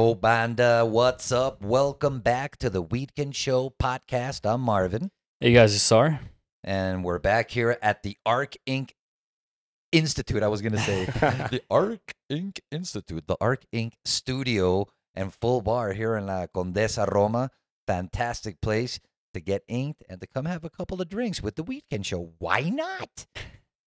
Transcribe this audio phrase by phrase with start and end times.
[0.00, 0.86] show, banda?
[0.86, 1.60] What's up?
[1.60, 4.50] Welcome back to the Weedkin Show podcast.
[4.50, 5.10] I'm Marvin,
[5.40, 6.20] Hey guys, it's Sar.
[6.64, 8.92] and we're back here at the Arc Inc.
[9.92, 10.42] Institute.
[10.42, 11.04] I was going to say
[11.50, 12.60] the Arc Inc.
[12.72, 13.92] Institute, the Arc Inc.
[14.06, 17.50] studio and full bar here in La Condesa Roma.
[17.86, 19.00] Fantastic place
[19.34, 22.32] to get inked and to come have a couple of drinks with the Weedkin Show.
[22.38, 23.26] Why not?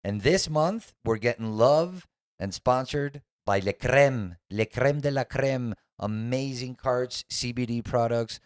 [0.03, 2.05] And this month, we're getting love
[2.37, 5.73] and sponsored by Le Creme, Le Creme de la Creme.
[6.03, 8.41] Amazing carts, CBD products,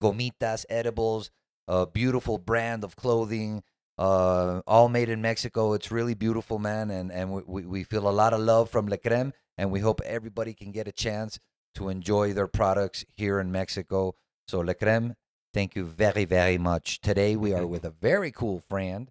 [0.00, 1.32] gomitas, edibles,
[1.66, 3.64] a beautiful brand of clothing,
[3.98, 5.72] uh, all made in Mexico.
[5.72, 6.92] It's really beautiful, man.
[6.92, 9.80] And, and we, we, we feel a lot of love from Le Creme, and we
[9.80, 11.40] hope everybody can get a chance
[11.74, 14.14] to enjoy their products here in Mexico.
[14.46, 15.14] So, Le Creme,
[15.52, 17.00] thank you very, very much.
[17.00, 19.10] Today, we are with a very cool friend.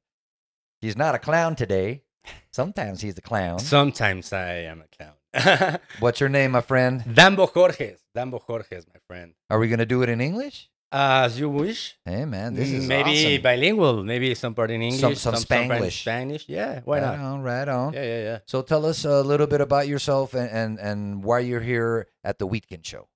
[0.80, 2.04] He's not a clown today.
[2.52, 3.60] Sometimes he's a clown.
[3.60, 5.14] Sometimes I am a clown.
[6.00, 7.04] What's your name, my friend?
[7.08, 8.00] Dambo Jorges.
[8.16, 9.34] Dambo Jorges, my friend.
[9.50, 10.70] Are we going to do it in English?
[10.92, 11.96] As you wish.
[12.04, 13.42] Hey, man, this is maybe awesome.
[13.42, 14.04] bilingual.
[14.04, 15.00] Maybe some part in English.
[15.00, 16.02] Some- some part in Spanglish.
[16.02, 16.50] Spanish.
[16.50, 17.26] Yeah, why right not?
[17.26, 17.94] on, right on.
[17.94, 18.38] Yeah, yeah, yeah.
[18.46, 22.40] So tell us a little bit about yourself and, and, and why you're here at
[22.40, 23.08] the Weekend Show.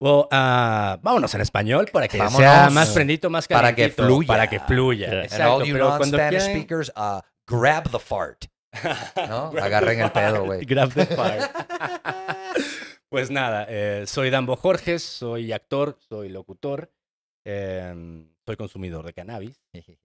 [0.00, 4.28] Well, ah, vámonos en español para que sea más prendito, más Para que calentito, fluya.
[4.28, 5.08] Para que fluya.
[5.08, 5.26] Yeah.
[5.32, 8.46] and all you non-Spanish speakers, uh, grab the fart.
[9.28, 9.48] ¿No?
[9.60, 10.64] Agarren el pedo, güey.
[10.64, 11.42] Grab the fire.
[13.08, 16.92] pues nada, eh, soy Dambo Jorges, soy actor, soy locutor,
[17.44, 19.60] em, soy consumidor de cannabis.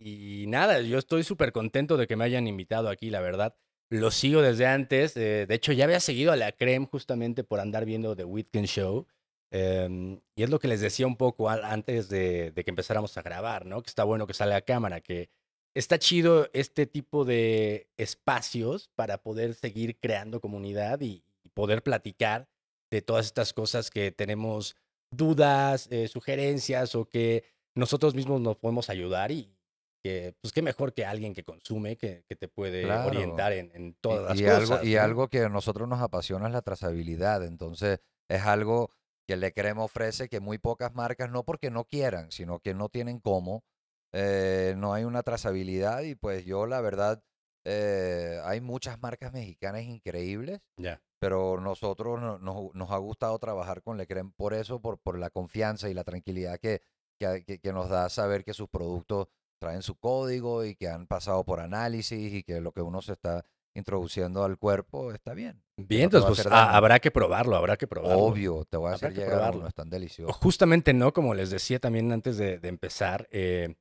[0.00, 3.56] Y nada, yo estoy súper contento de que me hayan invitado aquí, la verdad.
[3.90, 5.16] Lo sigo desde antes.
[5.16, 8.66] eh, de hecho, ya había seguido a la Creme justamente por andar viendo The Weekend
[8.66, 9.06] Show.
[9.52, 13.22] em, y es lo que les decía un poco antes de, de que empezáramos a
[13.22, 13.82] grabar, ¿no?
[13.82, 15.30] Que está bueno que salga a cámara, que
[15.74, 22.48] está chido este tipo de espacios para poder seguir creando comunidad y, y poder platicar
[22.90, 24.76] de todas estas cosas que tenemos
[25.12, 27.44] dudas, eh, sugerencias o que
[27.76, 29.56] nosotros mismos nos podemos ayudar y
[30.02, 33.08] que, pues qué mejor que alguien que consume, que, que te puede Claro.
[33.08, 34.86] orientar en, en todas y, y las algo, cosas.
[34.86, 35.00] y ¿no?
[35.00, 37.44] algo que a nosotros nos apasiona es la trazabilidad.
[37.44, 38.90] Entonces, es algo
[39.26, 42.88] que Le Creme ofrece que muy pocas marcas, no porque no quieran, sino que no
[42.90, 43.64] tienen cómo.
[44.14, 47.22] Eh, no hay una trazabilidad y pues yo, la verdad,
[47.66, 50.60] eh, hay muchas marcas mexicanas increíbles.
[50.76, 51.00] Ya.
[51.20, 55.18] pero nosotros no- nos, nos ha gustado trabajar con Le Creme por eso, por, por
[55.18, 56.82] la confianza y la tranquilidad que,
[57.18, 61.06] que, que- que nos da saber que sus productos traen su código y que han
[61.06, 63.42] pasado por análisis y que lo que uno se está
[63.74, 65.62] introduciendo al cuerpo está bien.
[65.76, 66.76] Bien, no a entonces pues daño.
[66.76, 68.18] habrá que probarlo, habrá que probarlo.
[68.22, 69.60] Obvio, te voy a hacer que llegar probarlo.
[69.60, 70.36] uno, están deliciosos.
[70.36, 73.74] Justamente no, como les decía también antes de, de empezar, eh,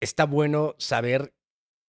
[0.00, 1.34] está bueno saber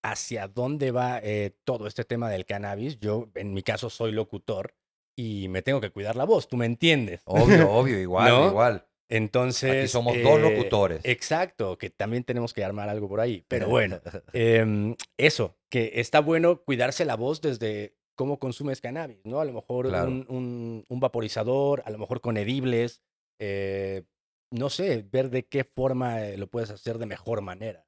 [0.04, 3.00] hacia dónde va eh, todo este tema del cannabis.
[3.00, 4.74] Yo, en mi caso, soy locutor
[5.18, 7.22] y me tengo que cuidar la voz, tú me entiendes.
[7.26, 8.48] Obvio, obvio, igual, ¿No?
[8.48, 8.86] igual.
[9.12, 9.72] Entonces...
[9.76, 11.02] Aquí somos dos eh, locutores.
[11.04, 13.44] Exacto, que también tenemos que armar algo por ahí.
[13.48, 14.00] Pero bueno,
[14.34, 19.40] em, eso, que está bueno cuidarse la voz desde cómo consumes cannabis, ¿no?
[19.42, 20.10] A lo mejor Claro.
[20.10, 23.02] un, un- un vaporizador, a lo mejor con edibles,
[23.40, 24.04] eh,
[24.52, 27.86] no sé, ver de qué forma eh, lo puedes hacer de mejor manera.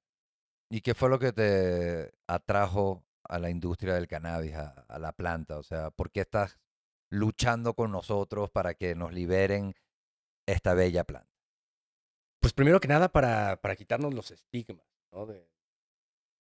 [0.74, 5.12] ¿Y qué fue lo que te atrajo a la industria del cannabis, a, a la
[5.12, 5.58] planta?
[5.58, 6.60] O sea, ¿por qué estás
[7.10, 9.76] luchando con nosotros para que nos liberen
[10.48, 11.30] esta bella planta?
[12.40, 15.26] Pues primero que nada para, para quitarnos los estigmas, ¿no?
[15.26, 15.46] De,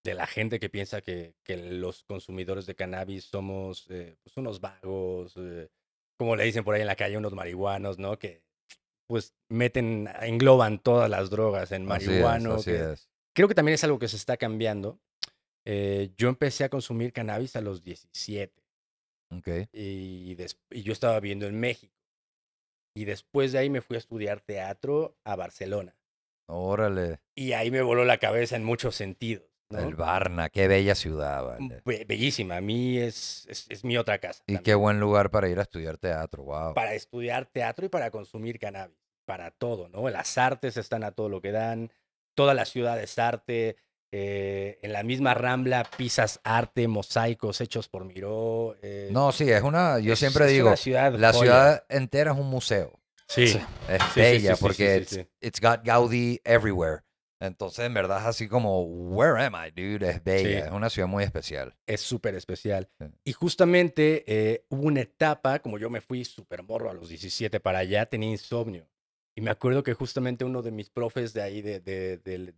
[0.05, 4.61] de la gente que piensa que, que los consumidores de cannabis somos eh, pues unos
[4.61, 5.69] vagos, eh,
[6.19, 8.19] como le dicen por ahí en la calle, unos marihuanos, ¿no?
[8.19, 8.43] Que
[9.07, 12.53] pues meten, engloban todas las drogas en Así es, marihuano.
[12.55, 13.09] así que- es.
[13.33, 14.99] Creo que también es algo que se está cambiando.
[15.65, 18.63] Eh, yo empecé a consumir cannabis a los 17
[19.31, 19.47] Ok.
[19.73, 20.35] y,
[20.71, 21.93] y yo estaba viviendo en México.
[22.95, 25.95] Y después de ahí me fui a estudiar teatro a Barcelona.
[26.47, 29.45] Órale, Y ahí me voló la cabeza en muchos sentidos.
[29.71, 29.77] ¿no?
[29.79, 31.83] el Varna, qué bella ciudad, vale.
[31.85, 32.57] Be- bellísima.
[32.57, 34.41] A mí es, es, es mi otra casa.
[34.47, 34.63] Y también.
[34.63, 36.73] qué buen lugar para ir a estudiar teatro, wow.
[36.73, 38.97] Para estudiar teatro y para consumir cannabis.
[39.25, 40.09] Para todo, ¿no?
[40.09, 41.91] Las artes están a todo lo que dan.
[42.39, 43.75] Toda la ciudad es arte.
[44.13, 48.77] eh, en la misma Rambla pisas arte, mosaicos hechos por Miró.
[48.81, 51.41] eh, No, sí, es una, yo es- siempre es digo, ciudad la joya.
[51.41, 52.97] ciudad entera es un museo.
[53.27, 53.59] Sí, Sí.
[53.89, 55.05] Es sí, bella sí, porque
[55.41, 57.01] it's, got Gaudí everywhere.
[57.41, 60.09] Entonces, en verdad, es así como, where am I, dude?
[60.09, 61.75] Es bella, es una ciudad muy especial.
[61.85, 62.89] es súper especial.
[63.25, 67.59] Y justamente eh, hubo una etapa, como yo me fui súper morro a los 17
[67.59, 68.87] para allá, tenía insomnio.
[69.35, 72.53] Y me acuerdo que justamente uno de mis profes de ahí de, de, de-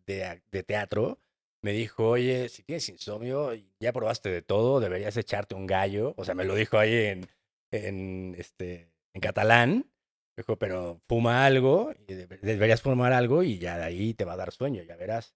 [0.51, 1.19] de- teatro
[1.61, 6.15] me dijo, oye, si tienes insomnio ya probaste de todo, deberías echarte un gallo.
[6.17, 7.27] O sea, me lo dijo ahí en,
[7.71, 9.91] en, este, en catalán.
[10.37, 14.33] Dijo, pero fuma algo, y debe- deberías fumar algo y ya de ahí te va
[14.33, 15.35] a dar sueño, ya verás.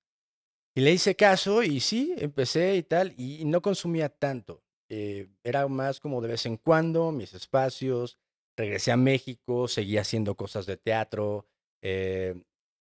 [0.76, 4.64] Y le hice caso y sí, empecé y tal, y no consumía tanto.
[4.90, 8.18] Eh, era más como de vez en cuando, mis espacios.
[8.58, 11.46] Regresé a México, seguía haciendo cosas de teatro.
[11.82, 12.36] eh,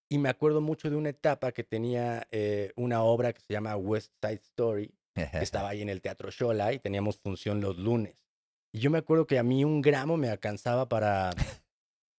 [0.09, 3.75] y me acuerdo mucho de una etapa que tenía eh, una obra que se llama
[3.75, 8.25] West Side Story, que estaba ahí en el Teatro Shola y teníamos función los lunes.
[8.71, 11.31] Y yo me acuerdo que a mí un gramo me alcanzaba para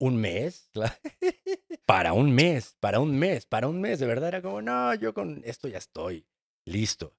[0.01, 0.71] un mes.
[1.87, 4.01] Para un mes, para un mes, para un mes.
[4.01, 6.27] De verdad era como, no, yo con esto ya estoy
[6.65, 7.15] listo.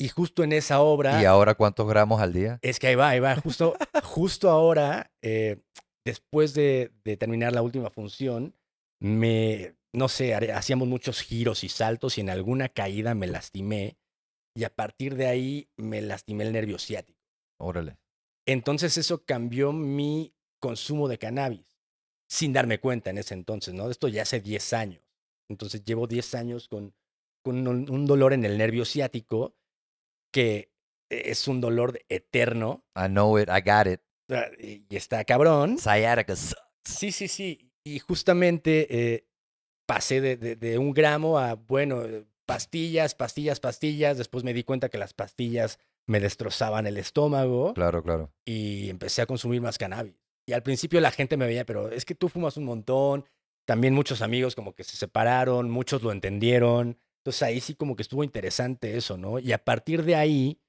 [0.00, 2.58] Y justo en esa obra, ¿Y ahora cuántos gramos al día?
[2.62, 3.36] es que ahí va, ahí va.
[3.36, 5.60] Justo, justo ahora, eh,
[6.06, 8.56] después de, de terminar la última función,
[8.98, 13.98] me, no sé, hacíamos muchos giros y saltos y en alguna caída me lastimé.
[14.56, 17.20] Y a partir de ahí me lastimé el nervio ciático.
[17.58, 17.98] Órale.
[18.46, 21.78] Entonces eso cambió mi consumo de cannabis,
[22.26, 23.90] sin darme cuenta en ese entonces, ¿no?
[23.90, 25.02] Esto ya hace 10 años.
[25.50, 26.94] Entonces llevo 10 años con,
[27.44, 29.59] con un dolor en el nervio ciático
[30.32, 30.70] que
[31.08, 34.00] es un dolor eterno I know it, I got it.
[34.30, 35.78] ah, y está cabrón.
[35.78, 36.34] Sciatica.
[36.84, 37.70] Sí, sí, sí.
[37.84, 39.26] Y justamente eh,
[39.86, 44.18] pasé de, de- de un gramo a, bueno, eh, pastillas, pastillas, pastillas.
[44.18, 48.32] Después me di cuenta que las pastillas me destrozaban el estómago Claro, claro.
[48.44, 50.14] y empecé a consumir más cannabis.
[50.46, 53.24] Y al principio la gente me veía, pero es que tú fumas un montón.
[53.66, 56.98] También muchos amigos como que se separaron, muchos lo entendieron.
[57.20, 59.38] Entonces ahí sí como que estuvo interesante eso, ¿no?
[59.38, 60.60] Y a partir de ahí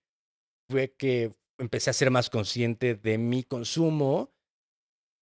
[0.70, 4.34] fue que empecé a ser más consciente de mi consumo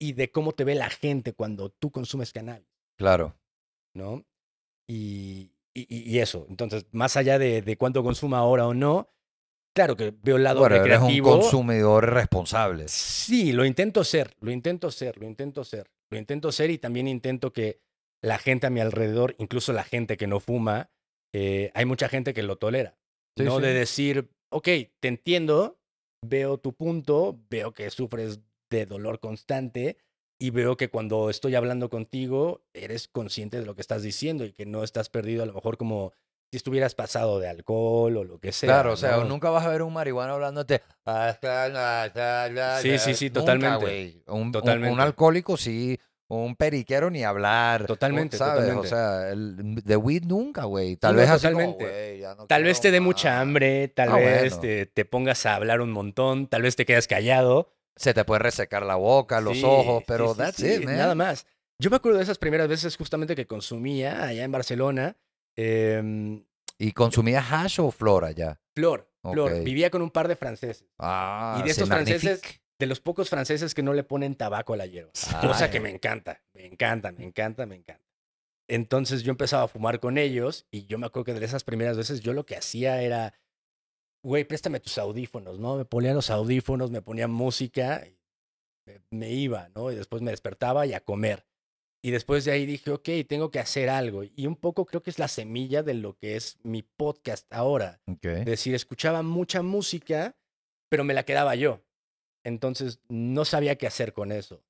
[0.01, 3.37] y de cómo te ve la gente cuando tú consumes cannabis, Claro.
[3.95, 4.25] ¿no?
[4.89, 6.47] Y, y- eso.
[6.49, 9.11] Entonces, más allá de, de cuánto consuma ahora o no,
[9.75, 11.33] claro que veo el lado Bueno, eres un recreativo.
[11.41, 12.89] consumidor responsable.
[12.89, 17.07] Sí, lo intento ser, lo intento ser, lo intento ser, lo intento ser y también
[17.07, 17.81] intento que
[18.23, 20.91] la gente a mi alrededor, incluso la gente que no fuma,
[21.33, 22.97] eh, hay mucha gente que lo tolera.
[23.37, 23.63] Sí, no sí.
[23.63, 24.69] de decir, ok,
[25.01, 25.79] te entiendo,
[26.25, 28.41] veo tu punto, veo que sufres
[28.71, 29.97] de dolor constante
[30.41, 34.53] y veo que cuando estoy hablando contigo eres consciente de lo que estás diciendo y
[34.53, 36.13] que no estás perdido a lo mejor como
[36.51, 38.69] si estuvieras pasado de alcohol o lo que sea.
[38.69, 39.25] Claro, o sea, ¿no?
[39.25, 40.83] nunca vas a ver un marihuano hablándote.
[42.83, 44.23] Sí, sí, sí, Nunca, totalmente.
[44.27, 45.03] Un, un- Un, Totalmente.
[45.03, 45.99] alcohólico sí,
[46.29, 47.87] un periquero ni hablar.
[47.87, 48.55] Totalmente, ¿sabes?
[48.67, 48.87] totalmente.
[48.87, 50.97] O sea, el de weed nunca, güey.
[50.97, 51.85] Tal no, vez así como, totalmente.
[51.85, 53.41] "Güey, ya no Tal vez te dé mucha más".
[53.43, 54.61] hambre, tal Ah, vez bueno.
[54.61, 57.73] te, te pongas a hablar un montón, tal vez te quedas callado.
[57.97, 60.97] Se te puede resecar la boca, los Sí, ojos, pero sí, that's sí, it, man.
[60.99, 61.47] Nada más.
[61.81, 65.17] Yo me acuerdo de esas primeras veces justamente que consumía allá en Barcelona.
[65.57, 66.45] em,
[66.79, 68.61] ¿Y consumías hash o flora ya?
[68.77, 69.65] flor, flor.
[69.65, 70.85] Vivía con un par de franceses.
[70.99, 72.41] Ah, Y de estos franceses.
[72.79, 75.11] De los pocos franceses que no le ponen tabaco a la hierba.
[75.41, 78.05] Cosa que me encanta, me encanta, me encanta, me encanta.
[78.69, 81.97] Entonces yo empezaba a fumar con ellos y yo me acuerdo que de esas primeras
[81.97, 83.35] veces yo lo que hacía era,
[84.23, 85.77] güey, préstame tus audífonos, ¿no?
[85.77, 88.19] Me ponía los audífonos, me ponía música, y
[88.87, 89.91] me, me iba, ¿no?
[89.91, 91.47] Y después me despertaba y a comer.
[92.05, 94.23] Y después de ahí dije, ok, tengo que hacer algo.
[94.23, 98.01] Y un poco creo que es la semilla de lo que es mi podcast ahora.
[98.07, 98.25] Ok.
[98.25, 100.37] Es decir, escuchaba mucha música,
[100.89, 101.83] pero me la quedaba yo.
[102.45, 104.63] Entonces no sabía qué hacer con eso.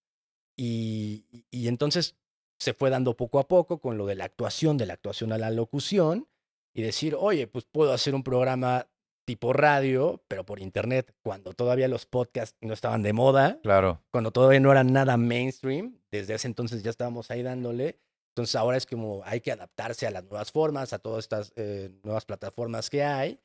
[0.57, 2.17] Y, entonces
[2.59, 5.39] se fue dando poco a poco con lo de la actuación, de la actuación a
[5.39, 6.27] la locución,
[6.75, 8.89] y decir, oye, pues puedo hacer un programa
[9.25, 14.03] tipo radio, pero por internet, cuando todavía los podcasts no estaban de moda, Claro.
[14.11, 18.01] cuando todavía no era nada mainstream, desde ese entonces ya estábamos ahí dándole.
[18.31, 21.91] Entonces ahora es como hay que adaptarse a las nuevas formas, a todas estas eh,
[22.03, 23.39] nuevas plataformas que hay.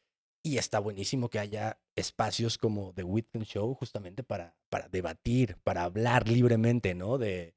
[0.46, 5.84] Y está buenísimo que haya espacios como The Whitman Show justamente para, para debatir, para
[5.84, 7.18] hablar libremente, ¿no?
[7.18, 7.56] De,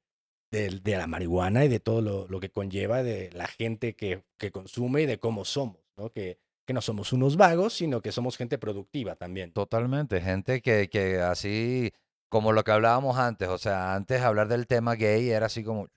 [0.51, 4.23] de, de la marihuana y de todo lo, lo que conlleva, de la gente que,
[4.37, 6.11] que consume y de cómo somos, ¿no?
[6.11, 9.51] Que, que no somos unos vagos, sino que somos gente productiva también.
[9.51, 10.21] Totalmente.
[10.21, 11.91] Gente que, que así,
[12.29, 15.89] como lo que hablábamos antes, o sea, antes hablar del tema gay era así como,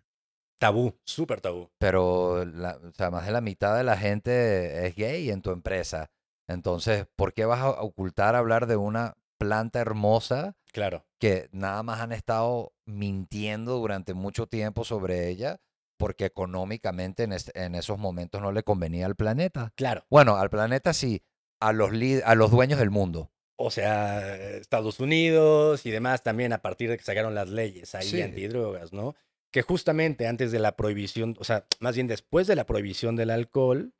[0.58, 1.70] Tabú, súper tabú.
[1.78, 5.52] pero la- o sea, más de la mitad de la gente es gay en tu
[5.52, 6.10] empresa.
[6.50, 11.06] Entonces, ¿por qué vas a ocultar hablar de una planta hermosa Claro.
[11.18, 15.60] que nada más han estado mintiendo durante mucho tiempo sobre ella
[15.96, 19.72] porque económicamente en, es- en esos momentos no le convenía al planeta?
[19.76, 20.04] Claro.
[20.10, 21.22] Bueno, al planeta sí,
[21.60, 21.90] a los,
[22.24, 23.30] a los dueños del mundo.
[23.56, 28.08] O sea, Estados Unidos y demás también a partir de que sacaron las leyes ahí
[28.08, 28.22] Sí.
[28.22, 29.14] antidrogas, ¿no?
[29.52, 33.30] Que justamente antes de la prohibición, o sea, más bien después de la prohibición del
[33.30, 33.92] alcohol,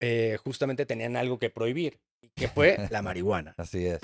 [0.00, 1.98] eh, justamente tenían algo que prohibir,
[2.34, 3.54] que fue la marihuana.
[3.56, 4.00] Así es.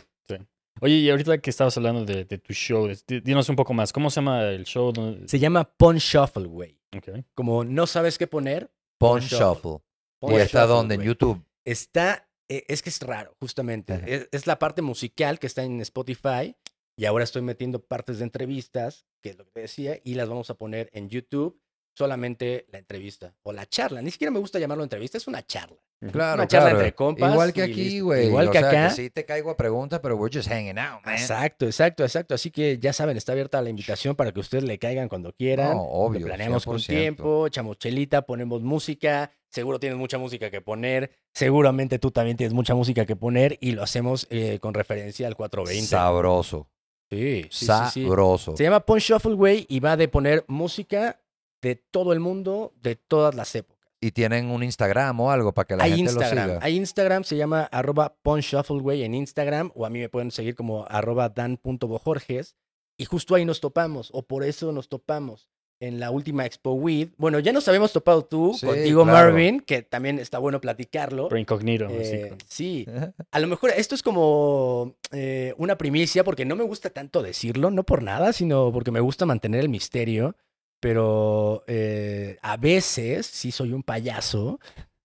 [0.81, 3.93] Oye, y ahorita que estabas hablando de, de tu show, di- dinos un poco más.
[3.93, 4.91] ¿Cómo se llama el show?
[4.91, 6.79] ¿Dónde- Se llama Pon Shuffle, güey.
[6.97, 7.25] Ok.
[7.35, 8.71] Como no sabes qué poner.
[8.99, 9.39] Pon Shuffle.
[9.39, 9.79] Shuffle.
[10.19, 10.95] pon ¿Y está Shuffle, donde?
[10.97, 11.03] En.
[11.03, 11.45] YouTube.
[11.67, 13.93] Está, eh, es que es raro, justamente.
[13.93, 14.07] Ajá.
[14.07, 16.57] Es, es la parte musical que está en Spotify
[16.97, 20.29] y ahora estoy metiendo partes de entrevistas, que es lo que te decía, y las
[20.31, 21.61] vamos a poner en YouTube,
[21.95, 24.03] solamente la entrevista o la charla.
[24.03, 25.77] Ni siquiera me gusta llamarlo entrevista, es una charla.
[26.11, 26.81] Claro, Una charla claro.
[26.81, 28.27] entre compas Igual que aquí, güey.
[28.27, 28.91] Igual O que sea, acá.
[28.91, 31.15] sí te caigo a preguntas, pero we're just hanging out, man.
[31.15, 32.35] Exacto, exacto, exacto.
[32.35, 35.77] Así que ya saben, está abierta la invitación para que ustedes le caigan cuando quieran.
[35.77, 36.87] No, obvio, Lo planeamos con 100%.
[36.89, 39.31] tiempo, echamos chelita, ponemos música.
[39.49, 41.13] Seguro tienes mucha música que poner.
[41.35, 45.37] Seguramente tú también tienes mucha música que poner y lo hacemos eh, con referencia al
[45.37, 45.87] 420.
[45.87, 46.69] Sabroso.
[47.11, 48.03] Sí, sí, sí, sí.
[48.03, 48.57] Sabroso.
[48.57, 51.21] Se llama Punch Shuffle, güey, y va de poner música
[51.63, 53.91] de todo el mundo, de todas las épocas.
[54.01, 56.59] Y tienen un Instagram o algo para que la hay gente lo Instagram, siga.
[56.61, 61.29] hay Instagram, se llama arroba en Instagram, o a mí me pueden seguir como arroba
[61.29, 62.57] dan.bojorges,
[62.99, 65.49] y justo ahí nos topamos, o por eso nos topamos
[65.83, 67.09] en la última Expo Weed.
[67.17, 69.31] Bueno, ya nos habíamos topado tú, Sí, contigo claro.
[69.31, 71.29] Marvin, que también está bueno platicarlo.
[71.29, 71.87] Pero incognito.
[71.87, 72.87] así Eh, sí,
[73.33, 77.71] a lo mejor esto es como eh, una primicia porque no me gusta tanto decirlo,
[77.71, 80.37] no por nada, sino porque me gusta mantener el misterio.
[80.83, 84.59] Pero eh, a veces sí soy un payaso,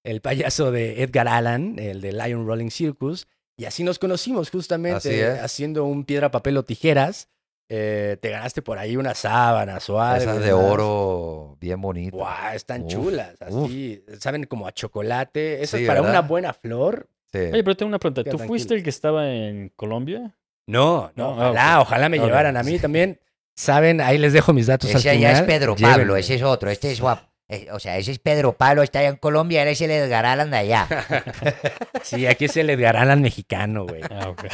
[0.03, 5.29] el payaso de Edgar Allan, el de Lion Rolling Circus, y así nos conocimos justamente
[5.39, 7.29] haciendo un piedra, papel o tijeras.
[7.69, 10.23] Eh, te ganaste por ahí unas sábanas o algo.
[10.31, 12.13] Esas de oro bien bonitas.
[12.13, 13.65] Guau, están Uf, chulas, uf.
[13.65, 15.61] así, saben como a chocolate.
[15.61, 17.07] Eso Sí, es para una buena flor.
[17.31, 17.37] Sí.
[17.39, 18.23] Oye, pero tengo una pregunta.
[18.23, 18.47] ¿Tú tranquilo.
[18.47, 20.35] fuiste el que estaba en Colombia?
[20.65, 23.19] No, no, No, ah, ojalá, ojalá me llevaran a mí también.
[23.57, 25.31] Saben, ahí les dejo mis datos al Ese final.
[25.31, 26.19] allá es Pedro Pablo, Llévenme.
[26.19, 29.09] ese es otro, este es guap- eh, O sea, ese es Pedro Pablo, está allá
[29.09, 30.87] en Colombia, él es el Edgar Allan de allá.
[32.03, 34.01] Sí, aquí es el Edgar Allan mexicano, güey.
[34.09, 34.43] Ah, ok.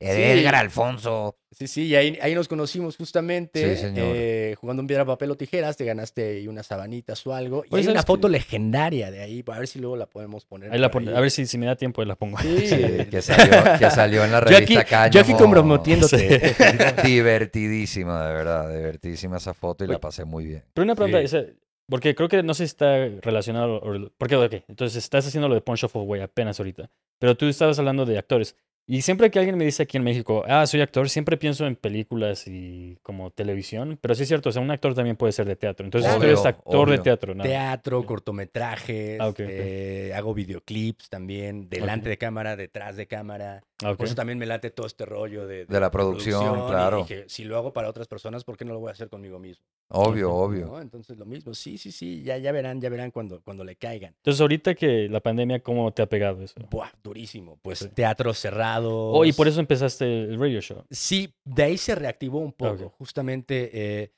[0.00, 0.22] El Sí.
[0.22, 1.36] Edgar Alfonso.
[1.62, 3.76] Sí, sí, y ahí, ahí nos conocimos justamente.
[3.76, 4.14] Sí, señor.
[4.16, 7.64] eh, jugando un piedra, papel o tijeras, te ganaste ahí unas sabanitas o algo.
[7.70, 8.32] Y hay una ¿sabes foto qué?
[8.32, 10.72] legendaria de ahí, a ver si luego la podemos poner.
[10.72, 11.14] Ahí la pon- ahí.
[11.14, 12.38] a ver si, si me da tiempo, ahí la pongo.
[12.38, 15.12] Sí, Sí, que, salió, que salió en la Yo aquí, revista Cáñamo.
[15.12, 16.54] yo aquí comprometiéndote.
[17.04, 18.74] Divertidísima, de verdad.
[18.74, 20.64] Divertidísima esa foto y la pasé muy bien.
[20.74, 21.44] Pero una pregunta, sea,
[21.88, 23.76] porque creo que no sé si está relacionado.
[23.76, 26.90] o- Porque, ok, entonces estás haciendo lo de Punch Shuffle, güey, apenas ahorita.
[27.18, 28.56] Pero tú estabas hablando de actores.
[28.84, 31.76] Y siempre que alguien me dice aquí en México, ah, soy actor, siempre pienso en
[31.76, 33.96] películas y como televisión.
[34.00, 35.84] Pero sí es cierto, o sea, un actor también puede ser de teatro.
[35.86, 37.02] Entonces tú Obvio, eres actor de obvio.
[37.02, 37.44] teatro, ¿no?
[37.44, 39.38] Teatro, cortometrajes, Ah, ok, ok.
[39.40, 43.62] eh, hago videoclips también, delante de cámara, detrás de cámara.
[43.84, 43.96] Ah, ok.
[43.98, 46.98] Por eso también me late todo este rollo de, De la producción, y claro.
[46.98, 49.38] dije, si lo hago para otras personas, ¿por qué no lo voy a hacer conmigo
[49.38, 49.64] mismo?
[49.88, 50.66] Obvio, obvio.
[50.66, 50.80] ¿No?
[50.80, 54.14] Entonces lo mismo, sí, sí, sí, ya, ya verán, ya verán cuando, cuando le caigan.
[54.18, 56.54] Entonces ahorita que la pandemia, ¿cómo te ha pegado eso?
[56.70, 57.58] Buah, durísimo.
[57.62, 57.88] Pues Sí.
[57.88, 58.72] teatro cerrado.
[58.90, 60.84] Oh, y por eso empezaste el radio show.
[60.90, 62.84] Sí, de ahí se reactivó un poco.
[62.86, 62.94] Ok.
[62.98, 64.12] Justamente eh,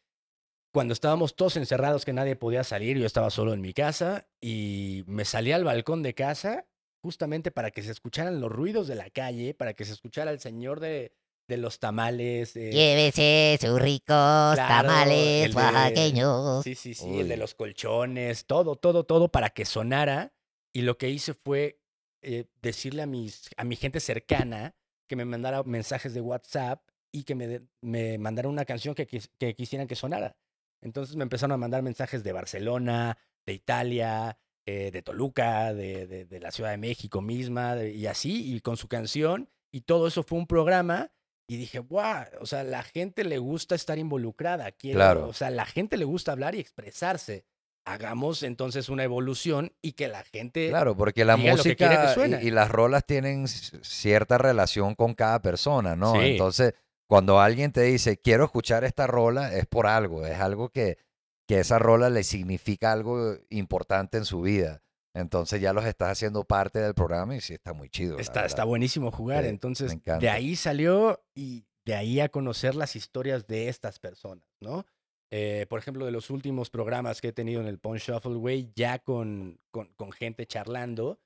[0.73, 5.04] cuando estábamos todos encerrados, que nadie podía salir, yo estaba solo en mi casa y
[5.06, 6.66] me salí al balcón de casa
[7.02, 10.40] justamente para que se escucharan los ruidos de la calle, para que se escuchara el
[10.40, 11.12] señor de,
[11.49, 12.56] de los tamales.
[12.56, 14.06] eh, Llévese sus ricos
[14.54, 16.64] Claro, tamales de- oaxaqueños.
[16.64, 17.40] Sí, sí, sí, el de Uy.
[17.40, 20.33] los colchones, todo, todo, todo para que sonara.
[20.73, 21.78] Y lo que hice fue
[22.25, 24.75] eh, decirle a, mis, a mi gente cercana
[25.09, 29.07] que me mandara mensajes de WhatsApp y que me, de- me mandara una canción que,
[29.07, 30.37] quis- que quisieran que sonara.
[30.83, 33.16] Entonces me empezaron a mandar mensajes de Barcelona,
[33.47, 38.07] de Italia, eh, de Toluca, de, de- de la Ciudad de México misma, de- y
[38.07, 39.50] así, y con su canción.
[39.71, 41.11] Y todo eso fue un programa.
[41.47, 44.73] Y dije, wow, o sea, la gente le gusta estar involucrada.
[44.73, 45.28] quiere- Claro.
[45.28, 47.45] O sea, la gente le gusta hablar y expresarse.
[47.84, 50.70] Hagamos entonces una evolución y que la gente.
[50.70, 55.42] Claro, porque la que que música y, y las rolas tienen cierta relación con cada
[55.42, 56.12] persona, ¿no?
[56.14, 56.20] Sí.
[56.22, 56.74] Entonces,
[57.06, 60.98] cuando alguien te dice, quiero escuchar esta rola, es por algo, es algo que,
[61.46, 64.80] que esa rola le significa algo importante en su vida.
[65.14, 68.18] Entonces ya los estás haciendo parte del programa y sí está muy chido.
[68.18, 69.40] Está, está buenísimo jugar.
[69.40, 74.00] Sí, me Entonces, de ahí salió y de ahí a conocer las historias de estas
[74.00, 74.84] personas, ¿no?
[75.31, 78.73] Eh, por ejemplo, de los últimos programas que he tenido en el Pon Shuffle, güey,
[78.75, 81.21] ya con, con, con gente charlando,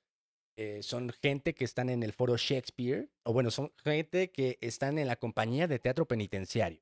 [0.61, 4.97] eh, son gente que están en el foro Shakespeare, o bueno, son gente que están
[4.97, 6.81] en la compañía de teatro penitenciario,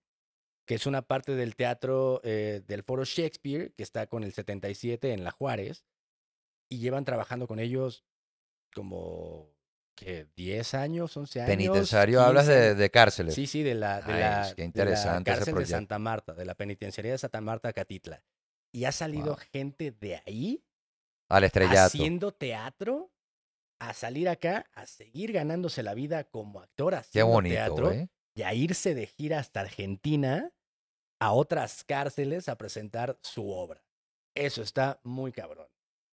[0.65, 5.13] que es una parte del teatro eh, del foro Shakespeare, que está con el 77
[5.13, 5.85] en La Juárez,
[6.69, 8.03] y llevan trabajando con ellos
[8.73, 9.53] como
[9.97, 11.49] que 10 años, 11 años.
[11.49, 12.59] Penitenciario, hablas 15.
[12.59, 13.33] de, de cárceles.
[13.33, 15.65] Sí, sí, de la, de la, qué de la cárcel de.
[15.65, 18.23] Santa Marta, de la penitenciaría de Santa Marta, Catitla.
[18.71, 19.37] Y ha salido Wow.
[19.51, 20.63] gente de ahí
[21.29, 21.87] Al estrellato.
[21.87, 23.11] haciendo teatro
[23.79, 28.09] a salir acá, a seguir ganándose la vida como actor, Qué haciendo bonito, teatro, güey.
[28.35, 30.51] y a irse de gira hasta Argentina,
[31.19, 33.83] a otras cárceles, a presentar su obra.
[34.35, 35.67] Eso está muy cabrón.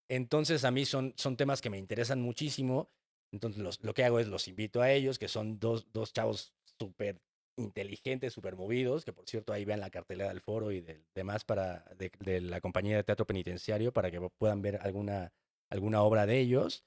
[0.09, 2.91] Entonces, a mí son, son temas que me interesan muchísimo.
[3.35, 6.55] Entonces, los- lo que hago es los invito a ellos, que son dos, dos chavos
[6.79, 7.21] súper
[7.57, 11.45] inteligentes, súper movidos, que por cierto ahí vean la cartelera del foro y del demás
[11.45, 15.33] para, de, de la compañía de teatro penitenciario para que puedan ver alguna,
[15.69, 16.85] alguna obra de ellos.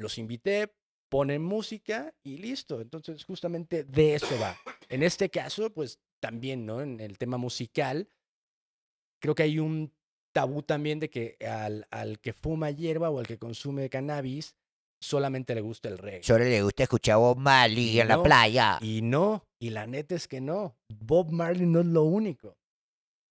[0.00, 0.72] Los invité,
[1.08, 2.80] ponen música y listo.
[2.80, 4.56] Entonces, justamente de eso va.
[4.88, 6.80] En este caso, pues también, ¿no?
[6.80, 8.08] En el tema musical,
[9.20, 9.92] creo que hay un
[10.32, 14.54] tabú también de que al, al que fuma hierba o al que consume cannabis
[15.00, 16.22] solamente le gusta el reggae.
[16.22, 18.78] Solo le gusta escuchar a Bob Marley Y en la playa.
[18.80, 20.76] Y no, y la neta es que no.
[20.88, 22.54] Bob Marley no es lo único.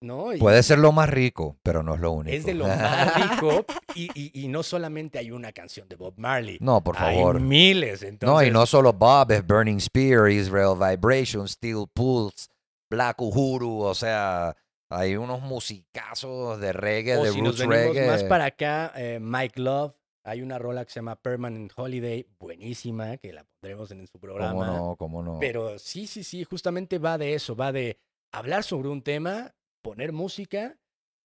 [0.00, 0.32] ¿No?
[0.32, 2.36] Y Puede ser lo más rico, pero no es lo único.
[2.36, 3.64] Es de lo más rico.
[3.96, 6.56] Y, y- y no solamente hay una canción de Bob Marley.
[6.60, 7.40] No, por Hay favor.
[7.40, 8.06] miles.
[8.20, 12.46] No, y no solo Bob, es Burning Spear, Israel Vibration, Steel Pulse,
[12.88, 14.54] Black Uhuru, o sea,
[14.88, 18.06] hay unos musicazos de reggae, o de si nos roots venimos reggae.
[18.08, 19.94] más para acá, eh, Mike Love.
[20.28, 24.66] Hay una rola que se llama Permanent Holiday, buenísima, que la pondremos en su programa.
[24.66, 24.96] ¿Cómo no?
[24.96, 25.38] ¿Cómo no?
[25.40, 27.98] Pero sí, sí, sí, justamente va de eso, va de
[28.32, 30.76] hablar sobre un tema, poner música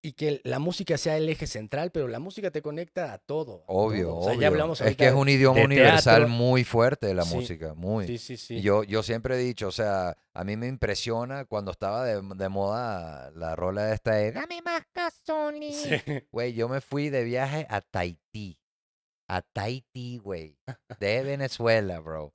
[0.05, 3.61] y que la música sea el eje central, pero la música te conecta a todo.
[3.61, 4.17] a Obvio, todo.
[4.17, 4.41] O sea, obvio.
[4.41, 6.27] ya hablamos es que es un idioma de universal teatro.
[6.27, 8.07] muy fuerte la Sí, música, muy.
[8.07, 8.61] Sí, sí, sí.
[8.61, 12.49] Yo, yo siempre he dicho, o sea, a mí me impresiona cuando estaba de, de
[12.49, 15.73] moda la rola esta de Dame más gasolina.
[16.05, 16.23] Sí.
[16.33, 18.59] Güey, yo me fui de viaje a Tahití.
[19.27, 20.57] A Tahití, güey.
[20.99, 22.33] De Venezuela, bro.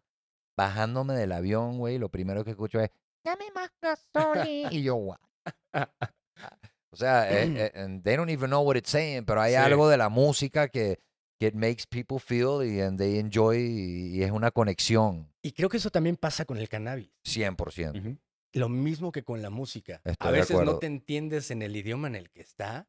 [0.57, 2.91] Bajándome del avión, güey, lo primero que escucho es,
[3.25, 4.73] Dame más gasolina.
[4.73, 5.19] y yo, what?
[6.91, 9.57] O sea, eh, eh, they don't even know what it's saying, pero hay Sí.
[9.57, 10.99] algo de la música que,
[11.39, 15.53] que it makes people feel y and they enjoy y, y es una conexión, Y
[15.53, 17.11] creo que eso también pasa con el cannabis.
[17.25, 17.99] 100%.
[18.01, 18.19] Ujú.
[18.55, 20.01] Lo mismo que con la música.
[20.05, 22.89] Estoy a veces no te entiendes en el idioma en el que está,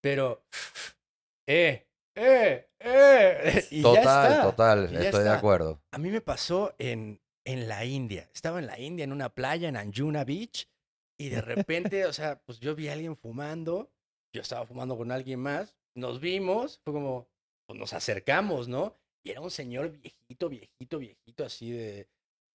[0.00, 0.46] pero
[1.46, 1.85] eh,
[2.16, 5.38] eh, eh, y ya Total, está, total, y ya estoy de está.
[5.38, 5.80] acuerdo.
[5.92, 8.28] A mí me pasó en, en la India.
[8.34, 10.68] Estaba en la India, en una playa, en Anjuna Beach,
[11.18, 13.90] y de repente, o sea, pues yo vi a alguien fumando,
[14.34, 17.28] yo estaba fumando con alguien más, nos vimos, fue como,
[17.66, 18.96] pues nos acercamos, ¿no?
[19.24, 22.08] Y era un señor viejito, viejito, viejito, así de,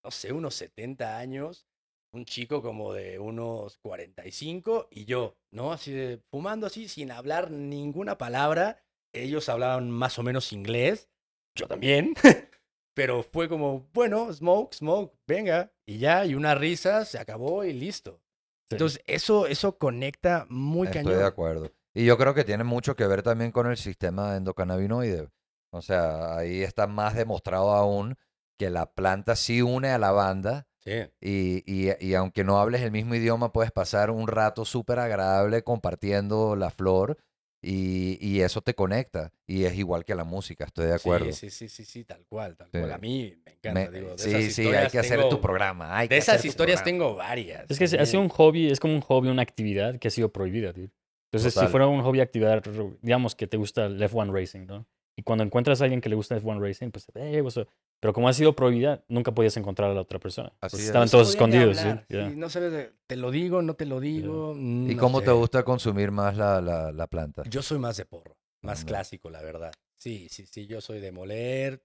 [0.05, 1.67] no sé, unos 70 años,
[2.13, 5.73] un chico como de unos 45, y yo, ¿no?
[5.73, 8.81] Así de, fumando así, sin hablar ninguna palabra.
[9.13, 11.09] Ellos hablaban más o menos inglés,
[11.55, 12.13] yo también.
[12.93, 15.71] Pero fue como, bueno, smoke, smoke, venga.
[15.85, 18.21] Y ya, y una risa, se acabó y listo.
[18.69, 18.75] Sí.
[18.75, 21.19] Entonces, eso, eso conecta muy Estoy cañón.
[21.19, 21.71] de acuerdo.
[21.93, 25.29] Y yo creo que tiene mucho que ver también con el sistema endocannabinoide.
[25.73, 28.15] O sea, ahí está más demostrado aún
[28.57, 31.09] que la planta sí une a la banda Sí.
[31.21, 35.63] y, y- y aunque no hables el mismo idioma, puedes pasar un rato súper agradable
[35.63, 37.17] compartiendo la flor
[37.61, 39.31] y, y eso te conecta.
[39.45, 41.25] Y es igual que la música, estoy de acuerdo.
[41.31, 42.79] Sí, sí, sí, sí, sí, tal cual, tal Sí.
[42.79, 42.91] cual.
[42.91, 44.11] A mí me encanta, Me- digo.
[44.11, 45.97] De sí, esas sí, hay que hacer tengo- tu programa.
[45.97, 47.69] hay De que esas historias tengo varias.
[47.69, 50.11] Es que se- ha sido un hobby, es como un hobby, una actividad que ha
[50.11, 50.89] sido prohibida, tío.
[51.31, 51.67] Entonces, Total.
[51.67, 52.61] si fuera un hobby, actividad,
[53.01, 54.85] digamos que te gusta el F1 Racing, ¿no?
[55.21, 57.05] Y cuando encuentras a alguien que le gusta F1 Racing, pues,
[57.43, 57.67] what's up?
[57.99, 60.51] pero como ha sido prohibida, nunca podías encontrar a la otra persona.
[60.59, 60.85] Así Porque es.
[60.87, 64.55] estaban No todos escondidos, sí, no sabes, de- te lo digo, no te lo digo.
[64.55, 67.43] ¿Y no cómo te gusta consumir más la, la, la planta?
[67.47, 69.71] Yo soy más de porro, más clásico, la verdad.
[69.99, 71.83] Sí, sí, sí, yo soy de moler,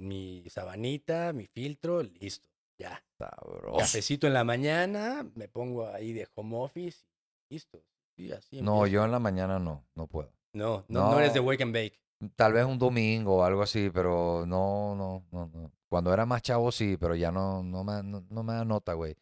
[0.00, 3.04] mi sabanita, mi filtro, listo, ya.
[3.18, 3.78] Sabroso.
[3.78, 7.04] Cafecito en la mañana, me pongo ahí de home office,
[7.50, 7.82] listo.
[8.16, 8.92] Sí, así No, empiezo.
[8.94, 10.32] yo en la mañana no, no puedo.
[10.52, 12.00] No, no, no eres de wake and bake.
[12.36, 15.72] Tal vez un domingo o algo así, pero no, no, no, no.
[15.88, 18.94] Cuando era más chavo sí, pero ya no, no me, no, no me da nota,
[18.94, 19.16] güey.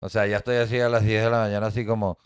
[0.00, 2.18] O sea, ya estoy así a las 10 de la mañana así como...